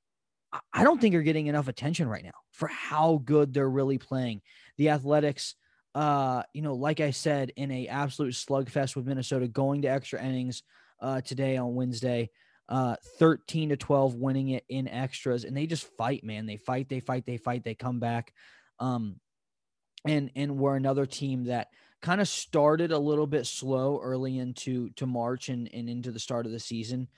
I 0.74 0.84
don't 0.84 1.00
think 1.00 1.16
are 1.16 1.22
getting 1.22 1.48
enough 1.48 1.68
attention 1.68 2.08
right 2.10 2.24
now 2.24 2.32
for 2.52 2.68
how 2.68 3.22
good 3.24 3.54
they're 3.54 3.70
really 3.70 3.98
playing. 3.98 4.42
The 4.78 4.90
Athletics, 4.90 5.56
uh, 5.94 6.44
you 6.54 6.62
know, 6.62 6.74
like 6.74 7.00
I 7.00 7.12
said, 7.12 7.52
in 7.56 7.72
a 7.72 7.88
absolute 7.88 8.34
slugfest 8.34 8.96
with 8.96 9.06
Minnesota, 9.06 9.48
going 9.48 9.84
to 9.84 9.88
extra 9.88 10.22
innings 10.22 10.64
uh, 11.00 11.22
today 11.22 11.58
on 11.58 11.76
Wednesday, 11.76 12.30
uh, 12.72 12.96
13 13.20 13.70
to 13.70 13.78
12, 13.78 14.16
winning 14.16 14.50
it 14.50 14.64
in 14.70 14.88
extras, 14.88 15.44
and 15.44 15.56
they 15.56 15.68
just 15.68 15.86
fight, 15.98 16.24
man. 16.24 16.46
They 16.46 16.56
fight, 16.56 16.88
they 16.88 17.02
fight, 17.02 17.26
they 17.26 17.36
fight, 17.36 17.66
they 17.66 17.76
come 17.76 18.00
back. 18.00 18.34
Um, 18.80 19.18
and 20.06 20.32
and 20.36 20.58
we're 20.58 20.78
another 20.78 21.06
team 21.06 21.44
that 21.44 21.68
kind 22.02 22.22
of 22.22 22.30
started 22.30 22.92
a 22.92 22.98
little 22.98 23.28
bit 23.28 23.46
slow 23.46 24.00
early 24.02 24.40
into 24.40 24.90
to 24.92 25.06
March 25.06 25.50
and, 25.50 25.70
and 25.74 25.90
into 25.90 26.12
the 26.12 26.20
start 26.20 26.46
of 26.46 26.54
the 26.54 26.60
season 26.60 27.10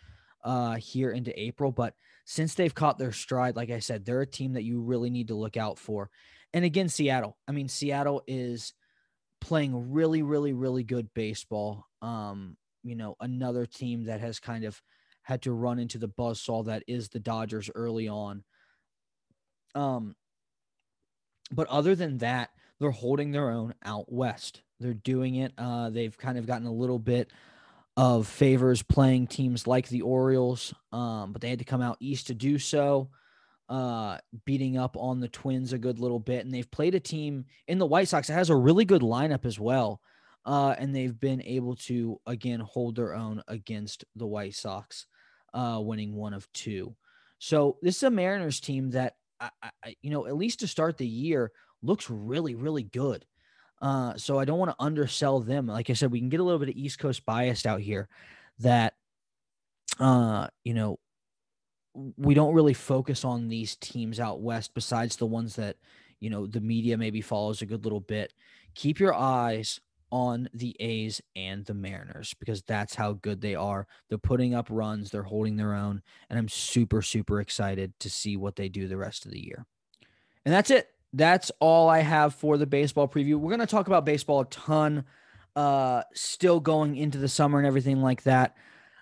uh, 0.44 0.76
here 0.76 1.12
into 1.12 1.40
April, 1.40 1.72
but 1.72 1.94
since 2.26 2.56
they've 2.56 2.74
caught 2.74 2.98
their 2.98 3.12
stride, 3.12 3.56
like 3.56 3.70
I 3.70 3.80
said, 3.80 4.06
they're 4.06 4.22
a 4.22 4.28
team 4.28 4.54
that 4.54 4.64
you 4.64 4.82
really 4.82 5.12
need 5.12 5.28
to 5.28 5.36
look 5.36 5.56
out 5.56 5.78
for. 5.78 6.10
And 6.54 6.66
again, 6.66 6.90
Seattle. 6.90 7.38
I 7.48 7.52
mean, 7.52 7.68
Seattle 7.68 8.24
is 8.28 8.74
playing 9.40 9.92
really, 9.92 10.24
really, 10.24 10.54
really 10.54 10.84
good 10.84 11.14
baseball. 11.14 11.86
Um, 12.02 12.58
you 12.82 12.96
know, 12.96 13.16
another 13.20 13.66
team 13.66 14.06
that 14.06 14.20
has 14.22 14.40
kind 14.40 14.64
of 14.64 14.82
had 15.24 15.42
to 15.42 15.52
run 15.52 15.80
into 15.80 15.98
the 15.98 16.10
buzzsaw 16.10 16.66
that 16.66 16.84
is 16.88 17.10
the 17.10 17.20
Dodgers 17.20 17.70
early 17.74 18.08
on. 18.08 18.44
Um, 19.76 20.16
but 21.52 21.68
other 21.68 21.96
than 21.96 22.20
that, 22.20 22.52
they're 22.80 22.92
holding 22.92 23.32
their 23.32 23.50
own 23.50 23.74
out 23.84 24.12
west. 24.12 24.62
They're 24.80 24.94
doing 24.94 25.36
it. 25.36 25.54
Uh, 25.58 25.90
they've 25.90 26.18
kind 26.18 26.38
of 26.38 26.46
gotten 26.46 26.68
a 26.68 26.74
little 26.74 27.00
bit 27.00 27.32
of 27.96 28.28
favors 28.28 28.82
playing 28.82 29.28
teams 29.28 29.68
like 29.68 29.88
the 29.88 30.02
Orioles, 30.02 30.74
um, 30.92 31.32
but 31.32 31.42
they 31.42 31.50
had 31.50 31.60
to 31.60 31.66
come 31.66 31.82
out 31.82 31.98
east 32.00 32.28
to 32.28 32.34
do 32.34 32.58
so, 32.58 33.10
uh, 33.70 34.18
beating 34.46 34.78
up 34.78 34.98
on 34.98 35.20
the 35.20 35.28
Twins 35.28 35.74
a 35.74 35.78
good 35.78 36.00
little 36.00 36.20
bit. 36.20 36.44
And 36.44 36.54
they've 36.54 36.70
played 36.70 36.96
a 36.96 37.00
team 37.00 37.46
in 37.68 37.78
the 37.78 37.86
White 37.86 38.08
Sox 38.08 38.28
that 38.28 38.34
has 38.34 38.50
a 38.50 38.56
really 38.56 38.84
good 38.84 39.04
lineup 39.04 39.46
as 39.46 39.60
well. 39.60 40.02
Uh, 40.46 40.76
and 40.78 40.94
they've 40.94 41.18
been 41.18 41.42
able 41.44 41.76
to, 41.76 42.20
again, 42.26 42.60
hold 42.60 42.96
their 42.96 43.14
own 43.14 43.42
against 43.48 44.04
the 44.16 44.28
White 44.28 44.56
Sox, 44.56 45.06
uh, 45.54 45.80
winning 45.82 46.16
one 46.16 46.34
of 46.34 46.52
two. 46.54 46.96
So 47.40 47.78
this 47.82 47.98
is 47.98 48.04
a 48.04 48.10
Mariners 48.10 48.60
team 48.60 48.92
that, 48.92 49.16
I, 49.40 49.50
I, 49.62 49.96
you 50.02 50.10
know, 50.10 50.26
at 50.26 50.38
least 50.38 50.62
to 50.62 50.68
start 50.68 50.98
the 50.98 51.08
year, 51.08 51.52
looks 51.82 52.10
really, 52.10 52.56
really 52.56 52.84
good. 52.84 53.26
Uh, 53.82 54.16
so 54.16 54.40
I 54.40 54.46
don't 54.46 54.60
want 54.60 54.72
to 54.72 54.84
undersell 54.84 55.42
them. 55.42 55.68
Like 55.68 55.90
I 55.90 55.94
said, 55.94 56.12
we 56.12 56.20
can 56.20 56.30
get 56.30 56.40
a 56.40 56.44
little 56.44 56.60
bit 56.60 56.70
of 56.70 56.76
East 56.76 57.00
Coast 57.00 57.26
biased 57.26 57.68
out 57.68 57.82
here 57.82 58.08
that, 58.60 58.94
uh, 60.00 60.48
you 60.64 60.74
know, 60.74 61.00
we 62.18 62.34
don't 62.34 62.54
really 62.54 62.74
focus 62.74 63.26
on 63.26 63.50
these 63.50 63.76
teams 63.76 64.20
out 64.20 64.42
west 64.42 64.74
besides 64.74 65.18
the 65.18 65.26
ones 65.26 65.58
that, 65.58 65.76
you 66.20 66.30
know, 66.30 66.48
the 66.48 66.62
media 66.62 66.98
maybe 66.98 67.20
follows 67.20 67.62
a 67.62 67.66
good 67.66 67.84
little 67.84 68.00
bit. 68.00 68.34
Keep 68.74 69.00
your 69.00 69.14
eyes 69.14 69.82
on 70.14 70.48
the 70.54 70.76
A's 70.80 71.20
and 71.36 71.66
the 71.66 71.74
Mariners 71.74 72.36
because 72.40 72.62
that's 72.62 72.94
how 72.94 73.14
good 73.14 73.42
they 73.42 73.56
are. 73.56 73.88
They're 74.08 74.20
putting 74.20 74.54
up 74.54 74.68
runs, 74.70 75.10
they're 75.10 75.24
holding 75.24 75.56
their 75.58 75.74
own, 75.74 76.04
and 76.30 76.38
I'm 76.38 76.48
super, 76.48 77.02
super 77.02 77.42
excited 77.42 77.94
to 78.00 78.12
see 78.12 78.38
what 78.38 78.56
they 78.56 78.70
do 78.70 78.88
the 78.88 78.96
rest 78.96 79.26
of 79.26 79.32
the 79.32 79.44
year. 79.44 79.66
And 80.46 80.54
that's 80.54 80.70
it 80.70 80.94
that's 81.14 81.52
all 81.60 81.90
I 81.90 82.00
have 82.00 82.34
for 82.36 82.58
the 82.58 82.66
baseball 82.66 83.08
preview. 83.08 83.36
We're 83.36 83.50
going 83.50 83.60
to 83.60 83.68
talk 83.68 83.88
about 83.88 84.06
baseball 84.06 84.42
a 84.42 84.46
ton, 84.46 85.06
uh, 85.56 86.04
still 86.14 86.60
going 86.60 86.98
into 86.98 87.20
the 87.20 87.30
summer 87.30 87.60
and 87.60 87.68
everything 87.68 88.02
like 88.02 88.24
that. 88.24 88.58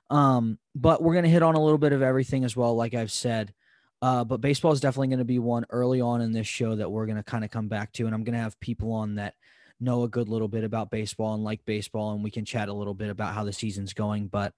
Um, 0.10 0.60
but 0.76 1.02
we're 1.02 1.14
going 1.14 1.24
to 1.24 1.30
hit 1.30 1.42
on 1.42 1.56
a 1.56 1.64
little 1.64 1.78
bit 1.78 1.94
of 1.94 2.02
everything 2.02 2.44
as 2.44 2.56
well, 2.56 2.76
like 2.76 2.94
I've 2.94 3.14
said. 3.14 3.54
Uh, 4.02 4.26
but 4.26 4.42
baseball 4.42 4.74
is 4.74 4.82
definitely 4.82 5.08
going 5.08 5.20
to 5.20 5.26
be 5.26 5.40
one 5.40 5.66
early 5.70 6.02
on 6.02 6.22
in 6.22 6.34
this 6.34 6.48
show 6.48 6.76
that 6.76 6.92
we're 6.92 7.06
going 7.06 7.18
to 7.18 7.24
kind 7.24 7.46
of 7.46 7.52
come 7.52 7.70
back 7.70 7.94
to. 7.94 8.06
And 8.06 8.14
I'm 8.14 8.26
going 8.26 8.34
to 8.34 8.40
have 8.40 8.60
people 8.60 8.92
on 8.92 9.16
that 9.16 9.36
know 9.82 10.04
a 10.04 10.10
good 10.10 10.30
little 10.30 10.48
bit 10.48 10.64
about 10.64 10.92
baseball 10.92 11.34
and 11.34 11.44
like 11.44 11.66
baseball, 11.66 12.14
and 12.14 12.24
we 12.24 12.32
can 12.32 12.46
chat 12.46 12.70
a 12.70 12.74
little 12.74 12.94
bit 12.94 13.10
about 13.10 13.34
how 13.34 13.44
the 13.44 13.54
season's 13.54 13.94
going. 13.94 14.28
But 14.28 14.54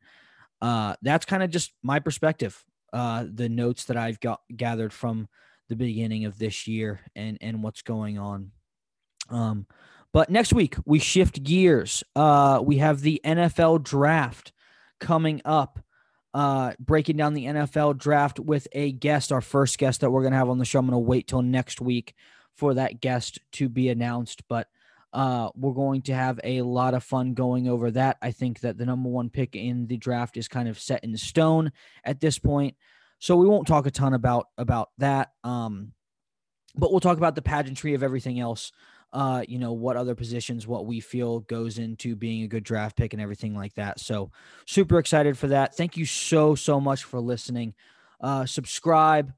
uh, 0.61 0.95
that's 1.01 1.25
kind 1.25 1.43
of 1.43 1.49
just 1.49 1.73
my 1.81 1.99
perspective, 1.99 2.63
uh, 2.91 3.25
the 3.31 3.49
notes 3.49 3.85
that 3.85 3.97
I've 3.97 4.19
got 4.19 4.41
gathered 4.55 4.93
from 4.93 5.27
the 5.69 5.75
beginning 5.75 6.25
of 6.25 6.37
this 6.37 6.67
year 6.67 6.99
and 7.15 7.37
and 7.41 7.63
what's 7.63 7.81
going 7.81 8.17
on. 8.17 8.51
Um, 9.29 9.67
but 10.11 10.29
next 10.29 10.53
week 10.53 10.75
we 10.85 10.99
shift 10.99 11.43
gears. 11.43 12.03
Uh, 12.15 12.61
we 12.63 12.77
have 12.77 13.01
the 13.01 13.19
NFL 13.25 13.83
draft 13.83 14.51
coming 14.99 15.41
up. 15.45 15.79
Uh, 16.35 16.73
breaking 16.79 17.15
down 17.15 17.35
the 17.35 17.45
NFL 17.45 17.95
draft 17.95 18.39
with 18.39 18.67
a 18.71 18.91
guest, 18.91 19.31
our 19.31 19.41
first 19.41 19.77
guest 19.77 20.01
that 20.01 20.09
we're 20.09 20.23
gonna 20.23 20.35
have 20.35 20.49
on 20.49 20.57
the 20.57 20.65
show. 20.65 20.79
I'm 20.79 20.87
gonna 20.87 20.97
wait 20.97 21.27
till 21.27 21.43
next 21.43 21.79
week 21.79 22.15
for 22.55 22.73
that 22.73 23.01
guest 23.01 23.39
to 23.53 23.69
be 23.69 23.89
announced, 23.89 24.41
but 24.47 24.67
uh, 25.13 25.49
we're 25.55 25.73
going 25.73 26.01
to 26.01 26.13
have 26.13 26.39
a 26.43 26.61
lot 26.63 26.95
of 26.95 27.03
fun 27.03 27.35
going 27.35 27.67
over 27.67 27.91
that. 27.91 28.17
I 28.21 28.31
think 28.31 28.61
that 28.61 28.77
the 28.77 28.85
number 28.85 29.09
one 29.09 29.29
pick 29.29 29.55
in 29.55 29.85
the 29.85 29.97
draft 29.97 30.37
is 30.37 30.47
kind 30.47 30.67
of 30.67 30.79
set 30.79 31.03
in 31.03 31.15
stone 31.17 31.71
at 32.03 32.19
this 32.19 32.39
point. 32.39 32.75
So 33.19 33.37
we 33.37 33.47
won't 33.47 33.67
talk 33.67 33.85
a 33.85 33.91
ton 33.91 34.13
about 34.13 34.47
about 34.57 34.89
that. 34.97 35.31
Um, 35.43 35.93
but 36.75 36.91
we'll 36.91 36.99
talk 36.99 37.17
about 37.17 37.35
the 37.35 37.41
pageantry 37.43 37.93
of 37.93 38.03
everything 38.03 38.39
else. 38.39 38.71
Uh, 39.13 39.43
you 39.47 39.59
know, 39.59 39.73
what 39.73 39.95
other 39.95 40.15
positions, 40.15 40.65
what 40.65 40.87
we 40.87 40.99
feel 40.99 41.41
goes 41.41 41.77
into 41.77 42.15
being 42.15 42.41
a 42.41 42.47
good 42.47 42.63
draft 42.63 42.97
pick 42.97 43.13
and 43.13 43.21
everything 43.21 43.55
like 43.55 43.75
that. 43.75 43.99
So 43.99 44.31
super 44.65 44.97
excited 44.97 45.37
for 45.37 45.47
that. 45.49 45.77
Thank 45.77 45.95
you 45.95 46.05
so, 46.07 46.55
so 46.55 46.81
much 46.81 47.03
for 47.03 47.19
listening. 47.19 47.75
Uh, 48.19 48.47
subscribe, 48.47 49.31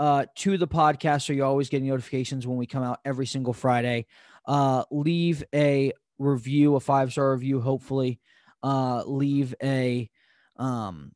uh, 0.00 0.24
to 0.34 0.56
the 0.56 0.66
podcast 0.66 1.26
so 1.26 1.32
you're 1.34 1.46
always 1.46 1.68
getting 1.68 1.88
notifications 1.88 2.46
when 2.46 2.56
we 2.56 2.66
come 2.66 2.82
out 2.82 2.98
every 3.04 3.26
single 3.26 3.52
Friday. 3.52 4.06
Uh, 4.46 4.84
leave 4.90 5.44
a 5.54 5.92
review, 6.18 6.76
a 6.76 6.80
five 6.80 7.12
star 7.12 7.32
review, 7.32 7.60
hopefully. 7.60 8.20
Uh, 8.62 9.02
leave 9.06 9.54
a 9.62 10.08
um, 10.56 11.12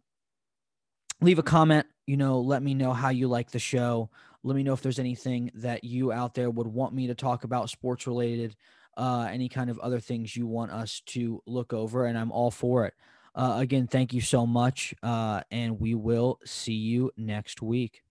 leave 1.21 1.39
a 1.39 1.43
comment. 1.43 1.87
You 2.07 2.17
know, 2.17 2.41
let 2.41 2.63
me 2.63 2.75
know 2.75 2.93
how 2.93 3.11
you 3.11 3.29
like 3.29 3.51
the 3.51 3.59
show. 3.59 4.11
Let 4.43 4.57
me 4.57 4.63
know 4.63 4.75
if 4.75 4.83
there's 4.83 4.99
anything 4.99 5.51
that 5.55 5.85
you 5.85 6.13
out 6.13 6.35
there 6.35 6.51
would 6.51 6.67
want 6.67 6.95
me 6.95 7.07
to 7.07 7.15
talk 7.15 7.45
about 7.45 7.71
sports 7.71 8.07
related, 8.07 8.57
uh, 8.97 9.29
any 9.31 9.49
kind 9.49 9.71
of 9.71 9.79
other 9.79 10.01
things 10.01 10.37
you 10.37 10.47
want 10.47 10.71
us 10.71 11.01
to 11.07 11.43
look 11.47 11.73
over, 11.73 12.07
and 12.07 12.19
I'm 12.19 12.31
all 12.31 12.51
for 12.51 12.87
it. 12.87 12.95
Uh, 13.35 13.57
again, 13.59 13.87
thank 13.87 14.13
you 14.13 14.21
so 14.21 14.47
much, 14.47 14.95
uh, 15.03 15.41
and 15.51 15.81
we 15.81 15.95
will 15.95 16.39
see 16.45 16.75
you 16.75 17.11
next 17.17 17.63
week. 17.63 18.03